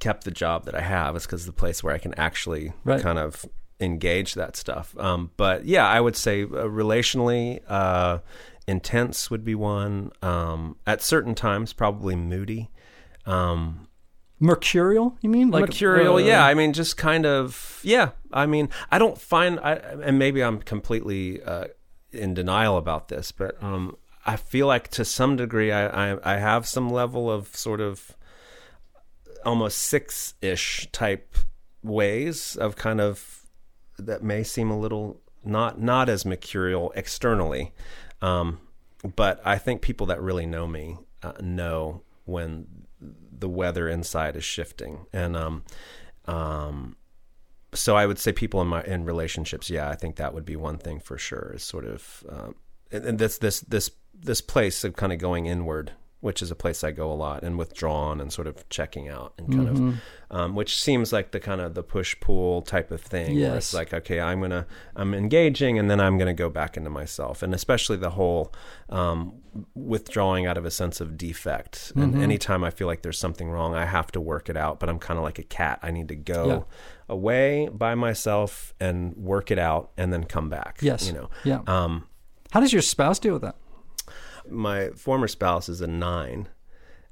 [0.00, 1.13] kept the job that I have.
[1.16, 3.00] Is because the place where I can actually Right.
[3.02, 3.44] kind of
[3.80, 4.96] engage that stuff.
[4.98, 8.18] Um, but yeah, I would say uh, relationally, uh,
[8.66, 10.10] intense would be one.
[10.22, 12.70] Um, at certain times, probably moody.
[13.26, 13.88] Um,
[14.40, 15.50] Mercurial, you mean?
[15.50, 16.44] Like mercurial, uh, yeah.
[16.44, 18.10] I mean, just kind of, yeah.
[18.32, 21.66] I mean, I don't find, I, and maybe I'm completely uh,
[22.12, 23.96] in denial about this, but um,
[24.26, 28.16] I feel like to some degree, I, I, I have some level of sort of
[29.44, 31.36] almost six ish type
[31.82, 33.46] ways of kind of
[33.98, 37.72] that may seem a little not not as mercurial externally,
[38.22, 38.60] um,
[39.16, 42.66] but I think people that really know me uh, know when
[43.00, 45.64] the weather inside is shifting, and um,
[46.26, 46.96] um,
[47.74, 50.56] so I would say people in my in relationships, yeah, I think that would be
[50.56, 51.52] one thing for sure.
[51.54, 52.54] Is sort of um,
[52.90, 55.92] and, and this this this this place of kind of going inward
[56.24, 59.34] which is a place I go a lot and withdrawn and sort of checking out
[59.36, 59.88] and kind Mm-hmm.
[59.88, 59.94] of,
[60.30, 63.34] um, which seems like the kind of the push pull type of thing.
[63.34, 63.56] where Yes.
[63.56, 64.66] it's like, okay, I'm gonna,
[64.96, 68.52] I'm engaging, and then I'm gonna go back into myself, and especially the whole
[68.88, 69.34] um,
[69.74, 71.74] withdrawing out of a sense of defect.
[71.90, 72.00] Mm-hmm.
[72.02, 74.80] And anytime I feel like there's something wrong, I have to work it out.
[74.80, 75.78] But I'm kind of like a cat.
[75.82, 76.60] I need to go Yeah.
[77.08, 80.78] away by myself and work it out, and then come back.
[80.80, 81.06] Yes.
[81.06, 81.28] you know.
[81.44, 81.60] Yeah.
[81.66, 82.06] Um,
[82.52, 83.56] How does your spouse deal with that?
[84.50, 86.48] My former spouse is a nine,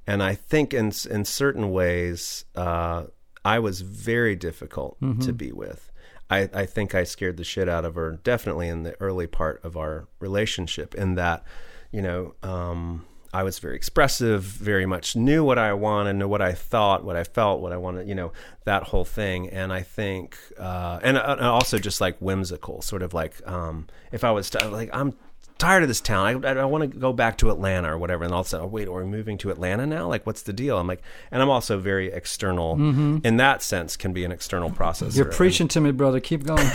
[0.07, 3.05] and I think in in certain ways uh,
[3.45, 5.91] I was very difficult to be with.
[6.30, 9.62] I, I think I scared the shit out of her, definitely in the early part
[9.64, 10.95] of our relationship.
[10.95, 11.45] In that,
[11.91, 13.05] you know, um,
[13.35, 17.16] I was very expressive, very much knew what I wanted, knew what I thought, what
[17.16, 18.33] I felt, what I wanted, you know,
[18.64, 19.51] that whole thing.
[19.51, 23.89] And I think, uh, and, uh, and also just like whimsical, sort of like um,
[24.11, 25.14] if I was to, like, I'm
[25.59, 26.44] tired of this town.
[26.44, 28.24] I, I want to go back to Atlanta or whatever.
[28.24, 30.09] And all of a sudden, oh, wait, are we moving to Atlanta now?
[30.09, 30.78] Like, what's the deal?
[30.78, 35.16] I'm like, and I'm also very external in that sense, can be an external process.
[35.16, 36.20] You're preaching to me, brother.
[36.20, 36.66] Keep going.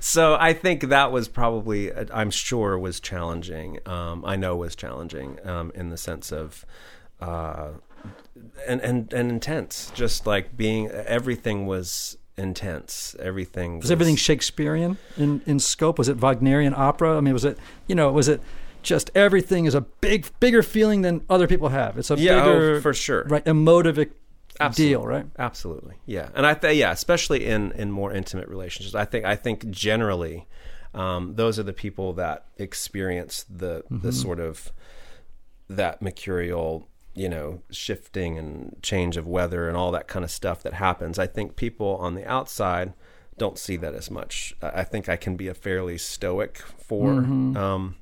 [0.00, 3.78] So I think that was probably, I'm sure, was challenging.
[3.86, 6.64] Um, I know was challenging um, in the sense of,
[7.20, 7.70] uh,
[8.66, 9.90] and and and intense.
[9.94, 13.14] Just like being, everything was intense.
[13.20, 15.98] Everything Was everything Shakespearean in, in scope?
[15.98, 17.16] Was it Wagnerian opera?
[17.16, 18.40] I mean, was it, you know, was it
[18.82, 21.98] just everything is a big, bigger feeling than other people have?
[21.98, 23.24] It's a Yeah, oh, bigger, for sure.
[23.24, 23.98] right, emotive
[24.58, 24.90] Absolutely.
[24.92, 25.26] deal, right?
[25.38, 29.36] Absolutely, yeah, and I th- yeah, especially in in more intimate relationships, I think I
[29.36, 30.46] think generally,
[30.94, 34.72] um, those are the people that experience the the sort of
[35.68, 36.88] that mercurial,
[37.20, 41.18] you know, shifting and change of weather and all that kind of stuff that happens.
[41.18, 42.94] I think people on the outside
[43.36, 44.54] don't see that as much.
[44.62, 47.10] I think I can be a fairly stoic four,
[47.58, 47.96] um,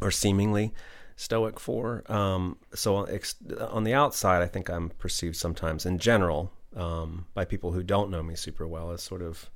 [0.00, 0.72] or seemingly
[1.16, 2.02] stoic four.
[2.10, 7.44] Um, so ex- on the outside, I think I'm perceived sometimes in general um, by
[7.44, 9.50] people who don't know me super well as sort of,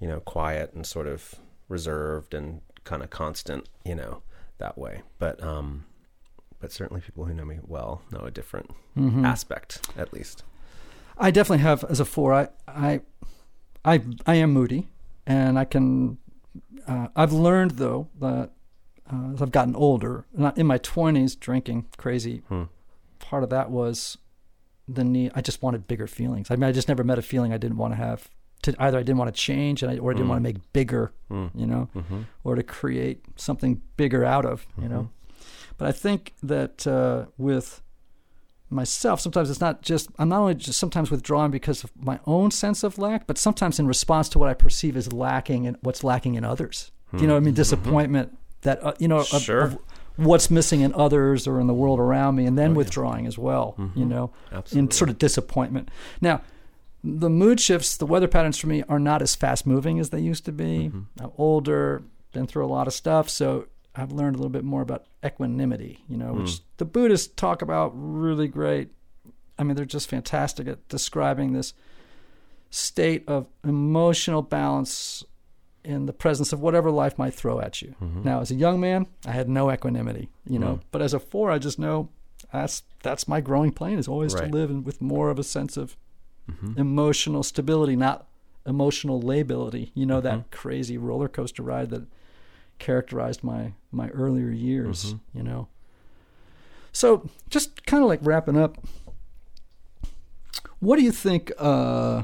[0.00, 1.36] you know, quiet and sort of
[1.70, 4.22] reserved and kind of constant, you know,
[4.58, 5.00] that way.
[5.18, 5.86] But um,
[6.60, 9.24] but certainly people who know me well know a different mm-hmm.
[9.24, 10.44] aspect, at least.
[11.18, 12.32] I definitely have as a four.
[12.32, 13.00] I I
[13.84, 14.88] I, I am moody,
[15.26, 16.18] and I can.
[16.86, 18.50] Uh, I've learned though that
[19.12, 22.42] uh, as I've gotten older, not in my twenties, drinking crazy.
[22.48, 22.64] Hmm.
[23.18, 24.18] Part of that was
[24.86, 25.32] the need.
[25.34, 26.50] I just wanted bigger feelings.
[26.50, 28.30] I mean, I just never met a feeling I didn't want to have.
[28.62, 30.30] To either I didn't want to change, and I, or I didn't hmm.
[30.30, 31.46] want to make bigger, hmm.
[31.54, 32.22] you know, mm-hmm.
[32.42, 34.92] or to create something bigger out of, you mm-hmm.
[34.92, 35.10] know.
[35.78, 37.80] But I think that uh, with
[38.68, 42.50] myself, sometimes it's not just I'm not only just sometimes withdrawing because of my own
[42.50, 46.04] sense of lack, but sometimes in response to what I perceive as lacking and what's
[46.04, 46.90] lacking in others.
[47.14, 47.44] Do you know what I mean?
[47.44, 47.56] Hmm, hmm, hmm.
[47.56, 49.60] Disappointment that uh, you know of- Sure.
[49.62, 49.78] of
[50.16, 53.38] what's missing in others or in the world around me, and then oh, withdrawing as
[53.38, 53.76] well.
[53.78, 54.08] You mm-hmm.
[54.08, 54.32] know,
[54.72, 55.90] in sort of disappointment.
[56.20, 56.42] Now.
[57.04, 60.18] The mood shifts, the weather patterns for me are not as fast moving as they
[60.18, 60.88] used to be.
[60.88, 61.22] Mm-hmm.
[61.22, 62.02] I'm older,
[62.32, 66.04] been through a lot of stuff, so I've learned a little bit more about equanimity,
[66.08, 66.64] you know, which hmm.
[66.76, 68.90] the Buddhists talk about really great.
[69.58, 71.74] I mean, they're just fantastic at describing this
[72.70, 75.24] state of emotional balance
[75.84, 77.94] in the presence of whatever life might throw at you.
[78.02, 78.22] Mm-hmm.
[78.22, 80.82] Now, as a young man, I had no equanimity, you know, hmm.
[80.90, 82.10] but as a four, I just know
[82.52, 84.44] that's that's my growing plane is always Right.
[84.44, 85.96] to live in, with more of a sense of
[86.50, 86.78] mm-hmm.
[86.78, 88.26] emotional stability, not
[88.66, 89.92] emotional lability.
[89.94, 90.50] You know, that mm-hmm.
[90.50, 92.06] crazy roller coaster ride that
[92.78, 95.14] characterized my my earlier years.
[95.34, 95.68] You know,
[96.92, 98.78] so just kind of like wrapping up.
[100.80, 101.52] What do you think?
[101.58, 102.22] Uh,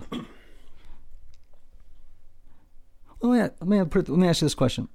[3.20, 4.88] let me let me put, let me ask you this question: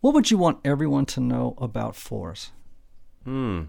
[0.00, 2.50] What would you want everyone to know about fours?
[3.24, 3.64] Hmm.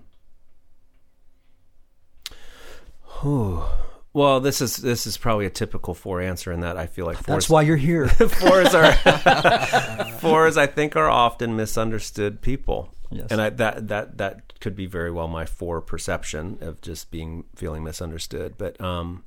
[4.19, 7.15] Well, this is this is probably a typical four answer in that I feel like
[7.15, 8.07] fours, That's why you're here.
[8.09, 8.91] fours are
[10.19, 10.57] fours.
[10.57, 13.27] I think are often misunderstood people, Yes.
[13.31, 17.45] and I, that that that could be very well my four perception of just being
[17.55, 18.55] feeling misunderstood.
[18.57, 19.23] But um,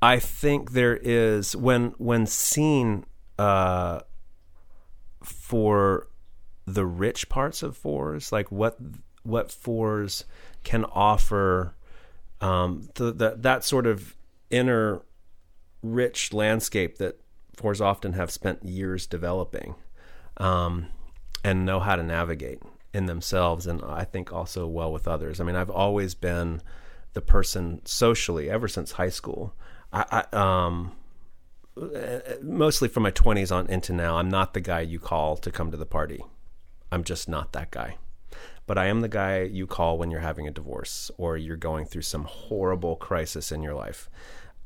[0.00, 3.04] I think there is when when seen
[3.36, 4.02] uh,
[5.24, 6.06] for
[6.66, 8.78] the rich parts of fours, like what
[9.24, 10.24] what fours
[10.62, 11.74] can offer,
[12.40, 14.16] um, the, the, that sort of
[14.50, 15.02] inner
[15.82, 17.20] rich landscape that
[17.56, 19.74] fours often have spent years developing
[20.36, 20.86] um,
[21.44, 22.62] and know how to navigate
[22.94, 25.40] in themselves and I think also well with others.
[25.40, 26.62] I mean, I've always been
[27.12, 29.54] the person socially ever since high school.
[29.92, 30.92] I, I um,
[32.42, 35.70] mostly from my 20s on into now, I'm not the guy you call to come
[35.70, 36.24] to the party.
[36.90, 37.96] I'm just not that guy.
[38.68, 41.86] But I am the guy you call when you're having a divorce or you're going
[41.86, 44.10] through some horrible crisis in your life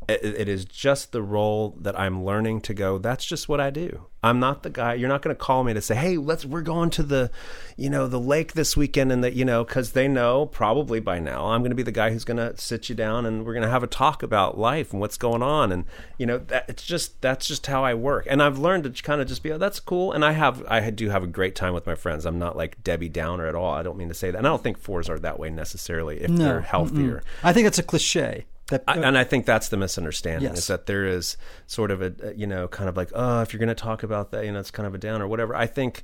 [0.09, 2.99] it, it is just the role that I'm learning to go.
[2.99, 4.07] That's just what I do.
[4.25, 4.95] I'm not the guy.
[4.95, 7.33] You're not going to call me to say, "Hey, let's we're going to the,
[7.77, 11.19] you know, the lake this weekend," and that you know, because they know probably by
[11.19, 13.53] now I'm going to be the guy who's going to sit you down and we're
[13.53, 15.87] going to have a talk about life and what's going on, and
[16.19, 18.27] you know, that it's just that's just how I work.
[18.31, 20.13] And I've learned to kind of just be, oh, that's cool.
[20.13, 22.25] And I have I do have a great time with my friends.
[22.25, 23.73] I'm not like Debbie Downer at all.
[23.75, 24.39] I don't mean to say that.
[24.39, 26.45] And I don't think fours are that way necessarily if No.
[26.45, 27.17] they're healthier.
[27.17, 27.23] Mm-mm.
[27.49, 28.47] I think it's a cliche.
[28.73, 30.59] That, I, and I think that's the misunderstanding Yes.
[30.59, 33.59] is that there is sort of a, you know kind of like oh if you're
[33.59, 35.55] going to talk about that you know it's kind of a down or whatever.
[35.55, 36.03] I think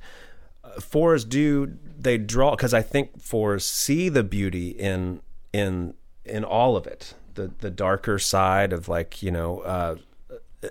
[0.63, 6.43] uh, fours do they draw because I think fours see the beauty in in in
[6.43, 9.95] all of it the the darker side of like you know uh,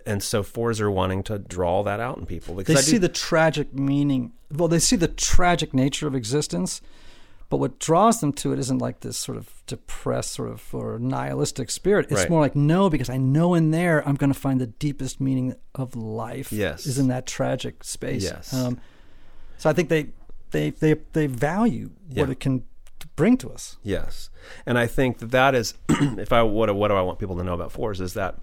[0.06, 2.98] and so fours are wanting to draw that out in people because they do, see
[2.98, 4.32] the tragic meaning.
[4.52, 6.80] Well, they see the tragic nature of existence,
[7.50, 10.98] but what draws them to it isn't like this sort of depressed, sort of or
[10.98, 12.06] nihilistic spirit.
[12.10, 12.30] It's Right.
[12.30, 15.54] more like no, because I know in there I'm going to find the deepest meaning
[15.74, 16.52] of life.
[16.52, 16.86] Yes.
[16.86, 18.22] is in that tragic space.
[18.24, 18.52] Yes.
[18.52, 18.78] Um,
[19.56, 20.08] so I think they
[20.50, 22.64] they they they value what it can
[23.16, 23.76] bring to us.
[23.82, 24.30] Yes,
[24.66, 27.44] and I think that that is, if I what what do I want people to
[27.44, 28.36] know about fours is that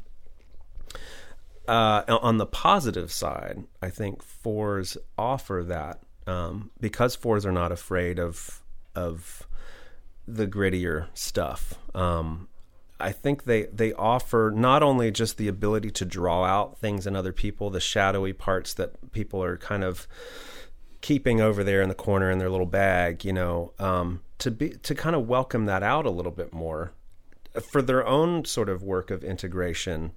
[1.68, 7.72] uh, on the positive side, I think fours offer that um, because fours are not
[7.72, 8.62] afraid of
[8.96, 9.48] of
[10.28, 11.76] the grittier stuff.
[11.94, 12.48] Um,
[13.00, 17.16] I think they they offer not only just the ability to draw out things in
[17.16, 20.08] other people, the shadowy parts that people are kind of
[21.02, 24.70] keeping over there in the corner in their little bag, you know, um, to be
[24.70, 26.94] to kind of welcome that out a little bit more
[27.72, 30.12] for their own sort of work of integration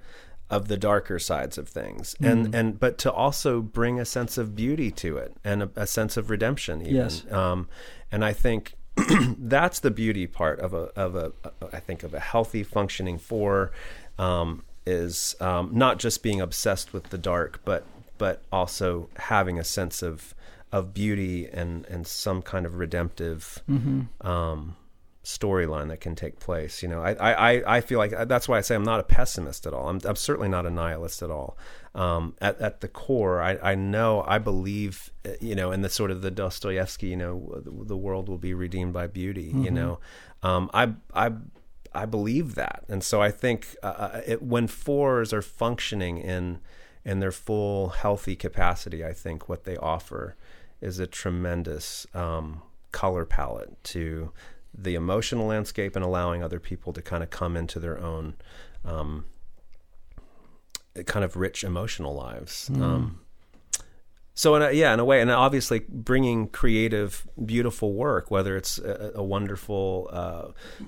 [0.50, 2.16] of the darker sides of things.
[2.20, 5.86] And and but to also bring a sense of beauty to it and a, a
[5.86, 6.94] sense of redemption even.
[6.94, 7.30] Yes.
[7.30, 7.68] um,
[8.10, 8.74] and I think
[9.38, 11.32] that's the beauty part of a of a
[11.72, 13.72] I think of a healthy functioning four
[14.18, 17.84] um, is um, not just being obsessed with the dark but
[18.16, 20.34] but also having a sense of
[20.72, 23.62] of beauty and and some kind of redemptive
[24.22, 24.76] um,
[25.28, 26.82] storyline that can take place.
[26.82, 29.02] You know, I, I, I feel like uh, that's why I say I'm not a
[29.02, 29.90] pessimist at all.
[29.90, 31.58] I'm, I'm certainly not a nihilist at all.
[31.94, 35.90] Um, at, at the core, I, I know, I believe, uh, you know, in the
[35.90, 39.70] sort of the Dostoevsky, you know, the, the world will be redeemed by beauty, you
[39.70, 40.00] know,
[40.42, 41.32] um, I, I,
[41.92, 42.84] I believe that.
[42.88, 46.60] And so I think uh, it, when fours are functioning in,
[47.04, 50.36] in their full healthy capacity, I think what they offer
[50.80, 52.62] is a tremendous um,
[52.92, 54.32] color palette to
[54.80, 58.34] the emotional landscape and allowing other people to kind of come into their own
[58.84, 59.24] um,
[61.04, 62.70] kind of rich emotional lives.
[62.84, 63.20] Um,
[64.38, 68.78] so in a, yeah, in a way, and obviously bringing creative, beautiful work, whether it's
[68.78, 70.44] a, a wonderful uh,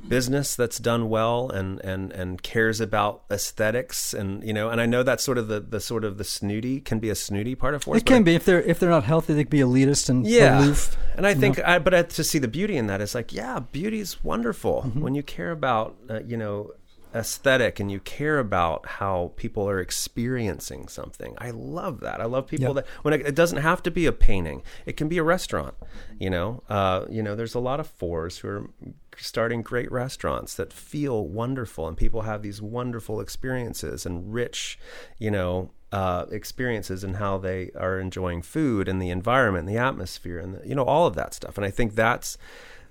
[0.06, 4.86] business that's done well and and and cares about aesthetics, and you know, and I
[4.86, 7.74] know that's sort of the the sort of the snooty can be a snooty part
[7.74, 7.98] of fours.
[7.98, 10.60] It can be if they're if they're not healthy, they can be elitist and yeah.
[10.60, 10.96] aloof.
[11.16, 13.58] And I think, I, but I, to see the beauty in that is like, yeah,
[13.58, 15.00] beauty's wonderful Mm-hmm.
[15.00, 16.70] when you care about, uh, you know,
[17.14, 21.34] aesthetic and you care about how people are experiencing something.
[21.38, 22.20] I love that.
[22.20, 22.74] I love people Yep.
[22.74, 25.74] that when it, it doesn't have to be a painting, it can be a restaurant.
[26.18, 28.70] You know, uh, you know, there's a lot of fours who are
[29.16, 34.78] starting great restaurants that feel wonderful, and people have these wonderful experiences and rich,
[35.18, 35.70] you know.
[35.92, 40.54] Uh, experiences and how they are enjoying food and the environment, and the atmosphere, and
[40.54, 41.56] the, you know all of that stuff.
[41.58, 42.38] And I think that's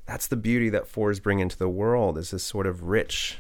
[0.06, 3.38] that's the beauty that fours bring into the world is this sort of rich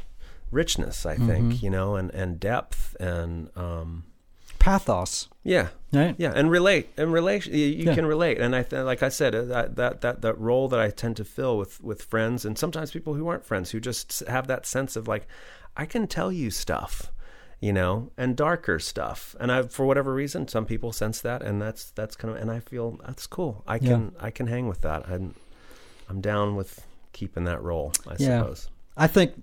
[0.52, 4.04] richness i think you know and and depth and um
[4.58, 6.16] Pathos, yeah right?
[6.18, 7.96] yeah and relate and relation you, you Yeah.
[7.96, 10.80] can relate and i th- like i said uh, that, that that that role that
[10.82, 14.20] i tend to fill with with friends and sometimes people who aren't friends who just
[14.28, 15.28] have that sense of like
[15.78, 17.10] i can tell you stuff
[17.62, 21.62] you know and darker stuff and i for whatever reason some people sense that and
[21.62, 23.90] that's that's kind of and i feel that's cool i Yeah.
[23.92, 25.36] can i can hang with that i'm
[26.10, 28.40] i'm down with keeping that role i Yeah.
[28.42, 29.42] suppose I think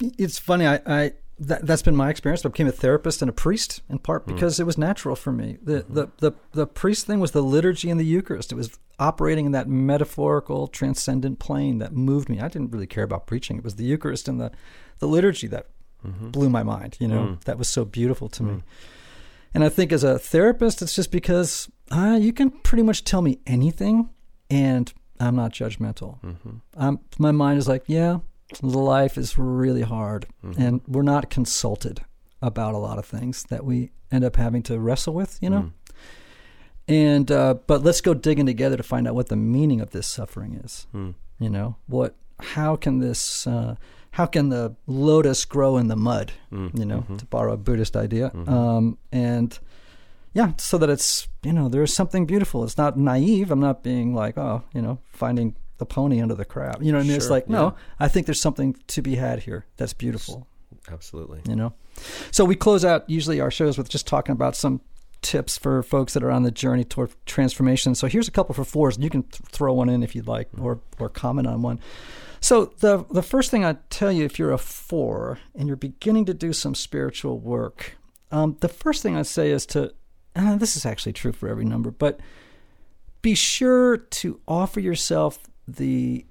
[0.00, 0.66] it's funny.
[0.66, 2.44] I, I that, that's been my experience.
[2.44, 4.34] I became a therapist and a priest in part Hmm.
[4.34, 5.58] because it was natural for me.
[5.62, 5.94] The, Mm-hmm.
[5.94, 8.50] the the the priest thing was the liturgy and the Eucharist.
[8.52, 12.40] It was operating in that metaphorical, transcendent plane that moved me.
[12.40, 13.56] I didn't really care about preaching.
[13.58, 14.50] It was the Eucharist and the
[14.98, 15.66] the liturgy that
[16.06, 16.30] Mm-hmm.
[16.30, 16.96] blew my mind.
[17.00, 17.44] You know, Mm.
[17.44, 18.62] that was so beautiful to me.
[19.54, 23.20] And I think as a therapist, it's just because uh, you can pretty much tell
[23.22, 24.08] me anything,
[24.48, 26.18] and I'm not judgmental.
[26.76, 28.18] I'm, my mind is like, yeah,
[28.62, 30.26] life is really hard,
[30.56, 32.00] and we're not consulted
[32.40, 35.72] about a lot of things that we end up having to wrestle with, you know.
[36.86, 40.06] And uh, but let's go digging together to find out what the meaning of this
[40.06, 40.86] suffering is.
[41.38, 42.14] You know what?
[42.40, 43.46] How can this?
[43.46, 43.74] Uh,
[44.12, 46.32] how can the lotus grow in the mud?
[46.74, 48.30] You know, to borrow a Buddhist idea.
[48.48, 49.58] Um, and
[50.32, 52.64] yeah, so that it's you know there's something beautiful.
[52.64, 53.50] It's not naive.
[53.50, 56.82] I'm not being like oh you know finding the pony under the crab.
[56.82, 57.16] You know what I mean?
[57.16, 60.46] It's like no, I think there's something to be had here that's beautiful
[60.90, 61.40] Absolutely.
[61.46, 61.72] you know
[62.30, 64.80] so we close out usually our shows with just talking about some
[65.20, 68.64] tips for folks that are on the journey toward transformation so here's a couple for
[68.64, 71.60] fours and you can th- throw one in if you'd like or or comment on
[71.60, 71.80] one
[72.40, 76.24] so the the first thing i tell you if you're a four and you're beginning
[76.24, 77.96] to do some spiritual work
[78.30, 79.92] um, the first thing i'd say is to
[80.36, 82.20] uh, this is actually true for every number but
[83.20, 86.24] be sure to offer yourself the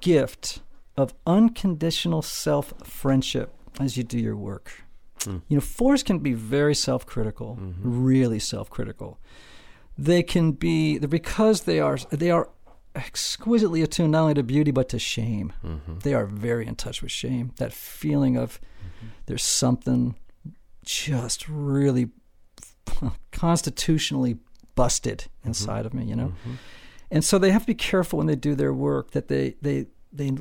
[0.00, 0.60] gift
[0.96, 4.84] of unconditional self friendship as you do your work.
[5.24, 5.38] Hmm.
[5.48, 8.04] You know, fours can be very self critical, mm-hmm.
[8.04, 9.18] really self critical.
[9.96, 12.50] They can be because they are they are
[12.94, 15.52] exquisitely attuned not only to beauty but to shame.
[15.64, 16.00] Mm-hmm.
[16.00, 17.52] They are very in touch with shame.
[17.56, 19.08] That feeling of mm-hmm.
[19.26, 20.16] there's something
[20.84, 22.10] just really
[23.32, 24.38] constitutionally
[24.74, 26.32] busted inside of me, you know.
[27.10, 29.86] And so they have to be careful when they do their work that they they
[30.12, 30.32] they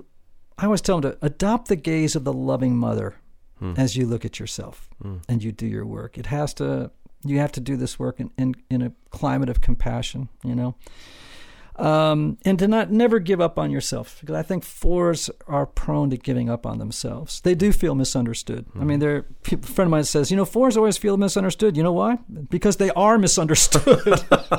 [0.58, 3.16] I always tell them to adopt the gaze of the loving mother
[3.60, 3.74] hmm.
[3.78, 5.18] as you look at yourself hmm.
[5.30, 6.18] and you do your work.
[6.18, 6.92] It has to
[7.24, 10.76] you have to do this work in, in, in a climate of compassion, you know.
[11.80, 16.10] Um, and to not never give up on yourself because I think fours are prone
[16.10, 17.40] to giving up on themselves.
[17.42, 18.66] They do feel misunderstood.
[18.80, 21.78] I mean, there a friend of mine says, you know, fours always feel misunderstood.
[21.78, 22.18] You know why?
[22.50, 24.24] Because they are misunderstood.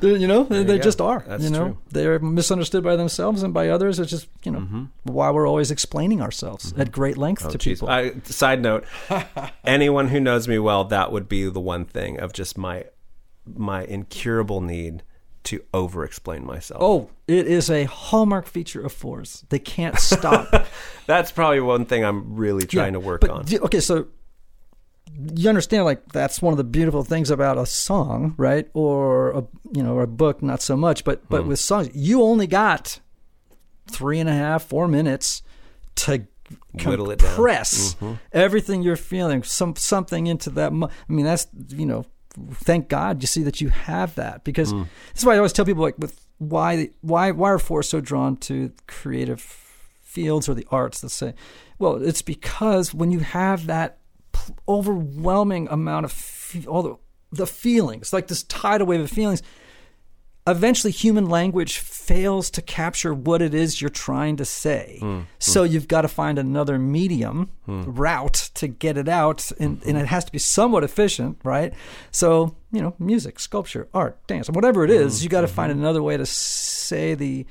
[0.00, 1.24] You know, they, they just are.
[1.26, 1.78] That's you know, true.
[1.90, 3.98] they're misunderstood by themselves and by others.
[3.98, 4.84] It's just you know Mm-hmm.
[5.04, 7.78] why we're always explaining ourselves at great length Oh, to geez.
[7.78, 7.88] people.
[7.88, 8.84] I, side note:
[9.64, 12.84] anyone who knows me well, that would be the one thing of just my
[13.46, 15.02] my incurable need
[15.48, 16.80] to over-explain myself.
[16.82, 19.44] oh, it is a hallmark feature of fours.
[19.50, 20.66] They can't stop.
[21.06, 23.44] that's probably one thing I'm really trying Yeah, to work but on.
[23.64, 24.06] okay, so
[25.34, 28.68] you understand, like that's one of the beautiful things about a song, right?
[28.74, 31.02] Or a you know, or a book, not so much.
[31.04, 31.48] But but Hmm.
[31.48, 33.00] with songs, you only got
[33.90, 35.42] three and a half, four minutes
[35.96, 36.26] to
[36.84, 37.34] Whittle it down.
[37.34, 37.96] compress
[38.32, 40.72] everything you're feeling, some something into that.
[40.72, 42.04] Mo- I mean, that's you know,
[42.52, 44.82] thank God you see that you have that because Hmm.
[45.12, 48.00] this is why I always tell people like with why why why are four so
[48.00, 49.40] drawn to creative
[50.02, 51.34] fields or the arts that say,
[51.78, 53.98] well, it's because when you have that
[54.68, 56.96] overwhelming amount of fe- all the
[57.30, 59.42] the feelings, like this tidal wave of feelings,
[60.50, 64.98] eventually human language fails to capture what it is you're trying to say.
[65.00, 65.22] Hmm, hmm.
[65.38, 67.82] So you've got to find another medium hmm.
[67.84, 71.72] route to get it out, and, and it has to be somewhat efficient, right?
[72.10, 76.02] So, you know, music, sculpture, art, dance, whatever it is, you got to find another
[76.02, 77.46] way to say the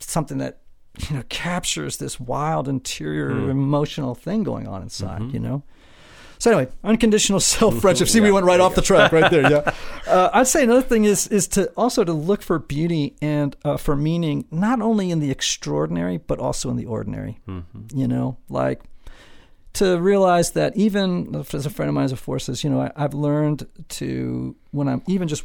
[0.00, 0.60] something that
[1.08, 5.34] you know captures this wild interior emotional thing going on inside mm-hmm.
[5.34, 5.62] you know
[6.38, 8.08] so anyway unconditional self-friendship.
[8.08, 9.74] See we went right off the track right there yeah.
[10.08, 13.76] Uh, i'd say another thing is is to also to look for beauty and uh,
[13.76, 17.38] for meaning not only in the extraordinary but also in the ordinary.
[17.94, 18.82] You know like
[19.74, 22.80] to realize that even as a friend of mine as a force says, you know,
[22.80, 25.44] I, I've learned to when I'm even just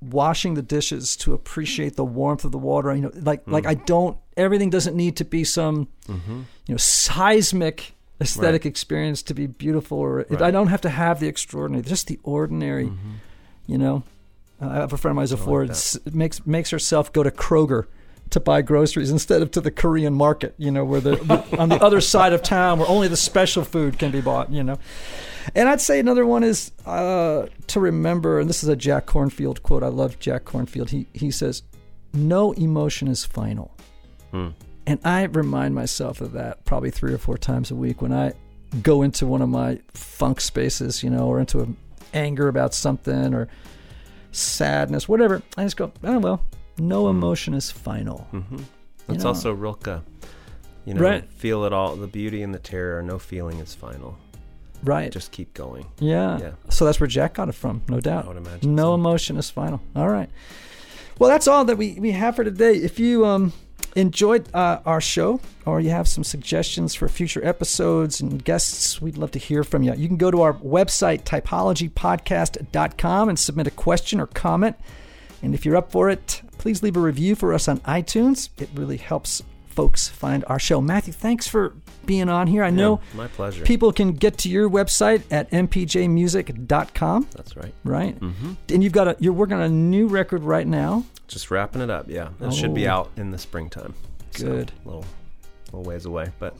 [0.00, 2.94] washing the dishes to appreciate the warmth of the water.
[2.94, 7.94] You know, like like I don't everything doesn't need to be some you know seismic
[8.20, 12.06] aesthetic experience to be beautiful, or it, I don't have to have the extraordinary, just
[12.08, 12.92] the ordinary.
[13.66, 14.02] You know,
[14.60, 17.22] uh, I have a friend of mine who's a Ford s- makes makes herself go
[17.22, 17.86] to Kroger
[18.30, 21.18] to buy groceries instead of to the Korean market, you know, where the
[21.58, 24.62] on the other side of town where only the special food can be bought, you
[24.64, 24.78] know.
[25.54, 29.62] And I'd say another one is uh, to remember, and this is a Jack Kornfield
[29.62, 29.82] quote.
[29.82, 30.90] I love Jack Kornfield.
[30.90, 31.62] He he says,
[32.14, 33.76] "No emotion is final,"
[34.86, 38.32] and I remind myself of that probably three or four times a week when I
[38.82, 41.76] go into one of my funk spaces, you know, or into an
[42.14, 43.48] anger about something or
[44.32, 45.42] sadness, whatever.
[45.56, 46.44] I just go, oh well,
[46.78, 47.18] no mm-hmm.
[47.18, 48.26] emotion is final.
[48.32, 48.58] Mm-hmm.
[49.06, 49.28] That's know.
[49.28, 50.02] also Rilke.
[50.84, 51.24] You know, Right.
[51.34, 51.94] feel it all.
[51.94, 53.02] The beauty and the terror.
[53.02, 54.18] No feeling is final.
[54.82, 55.12] Right.
[55.12, 55.86] Just keep going.
[56.00, 56.38] Yeah.
[56.38, 56.52] Yeah.
[56.70, 58.24] So that's where Jack got it from, no doubt.
[58.24, 58.94] I would imagine No so.
[58.94, 59.80] emotion is final.
[59.94, 60.28] All right.
[61.18, 62.72] Well, that's all that we, we have for today.
[62.72, 63.52] If you um
[63.94, 69.16] enjoyed uh, our show or you have some suggestions for future episodes and guests, we'd
[69.16, 69.94] love to hear from you.
[69.94, 74.76] You can go to our website, typologypodcast.com, and submit a question or comment.
[75.42, 78.48] And if you're up for it, please leave a review for us on iTunes.
[78.58, 80.80] It really helps folks find our show.
[80.80, 81.74] Matthew, thanks for
[82.06, 82.62] being on here.
[82.64, 83.64] I know Yeah, my pleasure.
[83.64, 87.74] people can get to your website at mpjmusic.com, That's right.
[87.84, 88.18] right?
[88.20, 88.52] Mm-hmm.
[88.70, 91.04] And you've got a you're working on a new record right now.
[91.28, 92.08] Just wrapping it up.
[92.08, 92.92] Yeah, it should be Oh.
[92.92, 93.94] out in the springtime.
[94.32, 94.72] So, Good.
[94.84, 95.04] little,
[95.72, 96.54] little ways away, but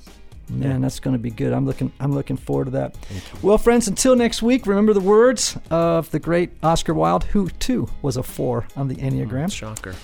[0.49, 1.53] Man, that's going to be good.
[1.53, 1.93] I'm looking.
[2.01, 2.97] I'm looking forward to that.
[3.43, 7.89] Well, friends, until next week, remember the words of the great Oscar Wilde, who too
[8.03, 9.51] was a four on the Enneagram.
[9.51, 9.95] shocker.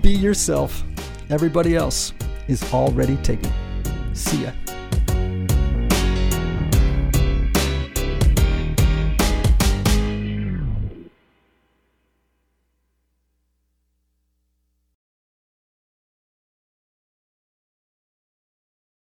[0.00, 0.82] Be yourself.
[1.30, 2.12] Everybody else
[2.52, 3.50] is already taken.
[4.12, 4.52] See ya.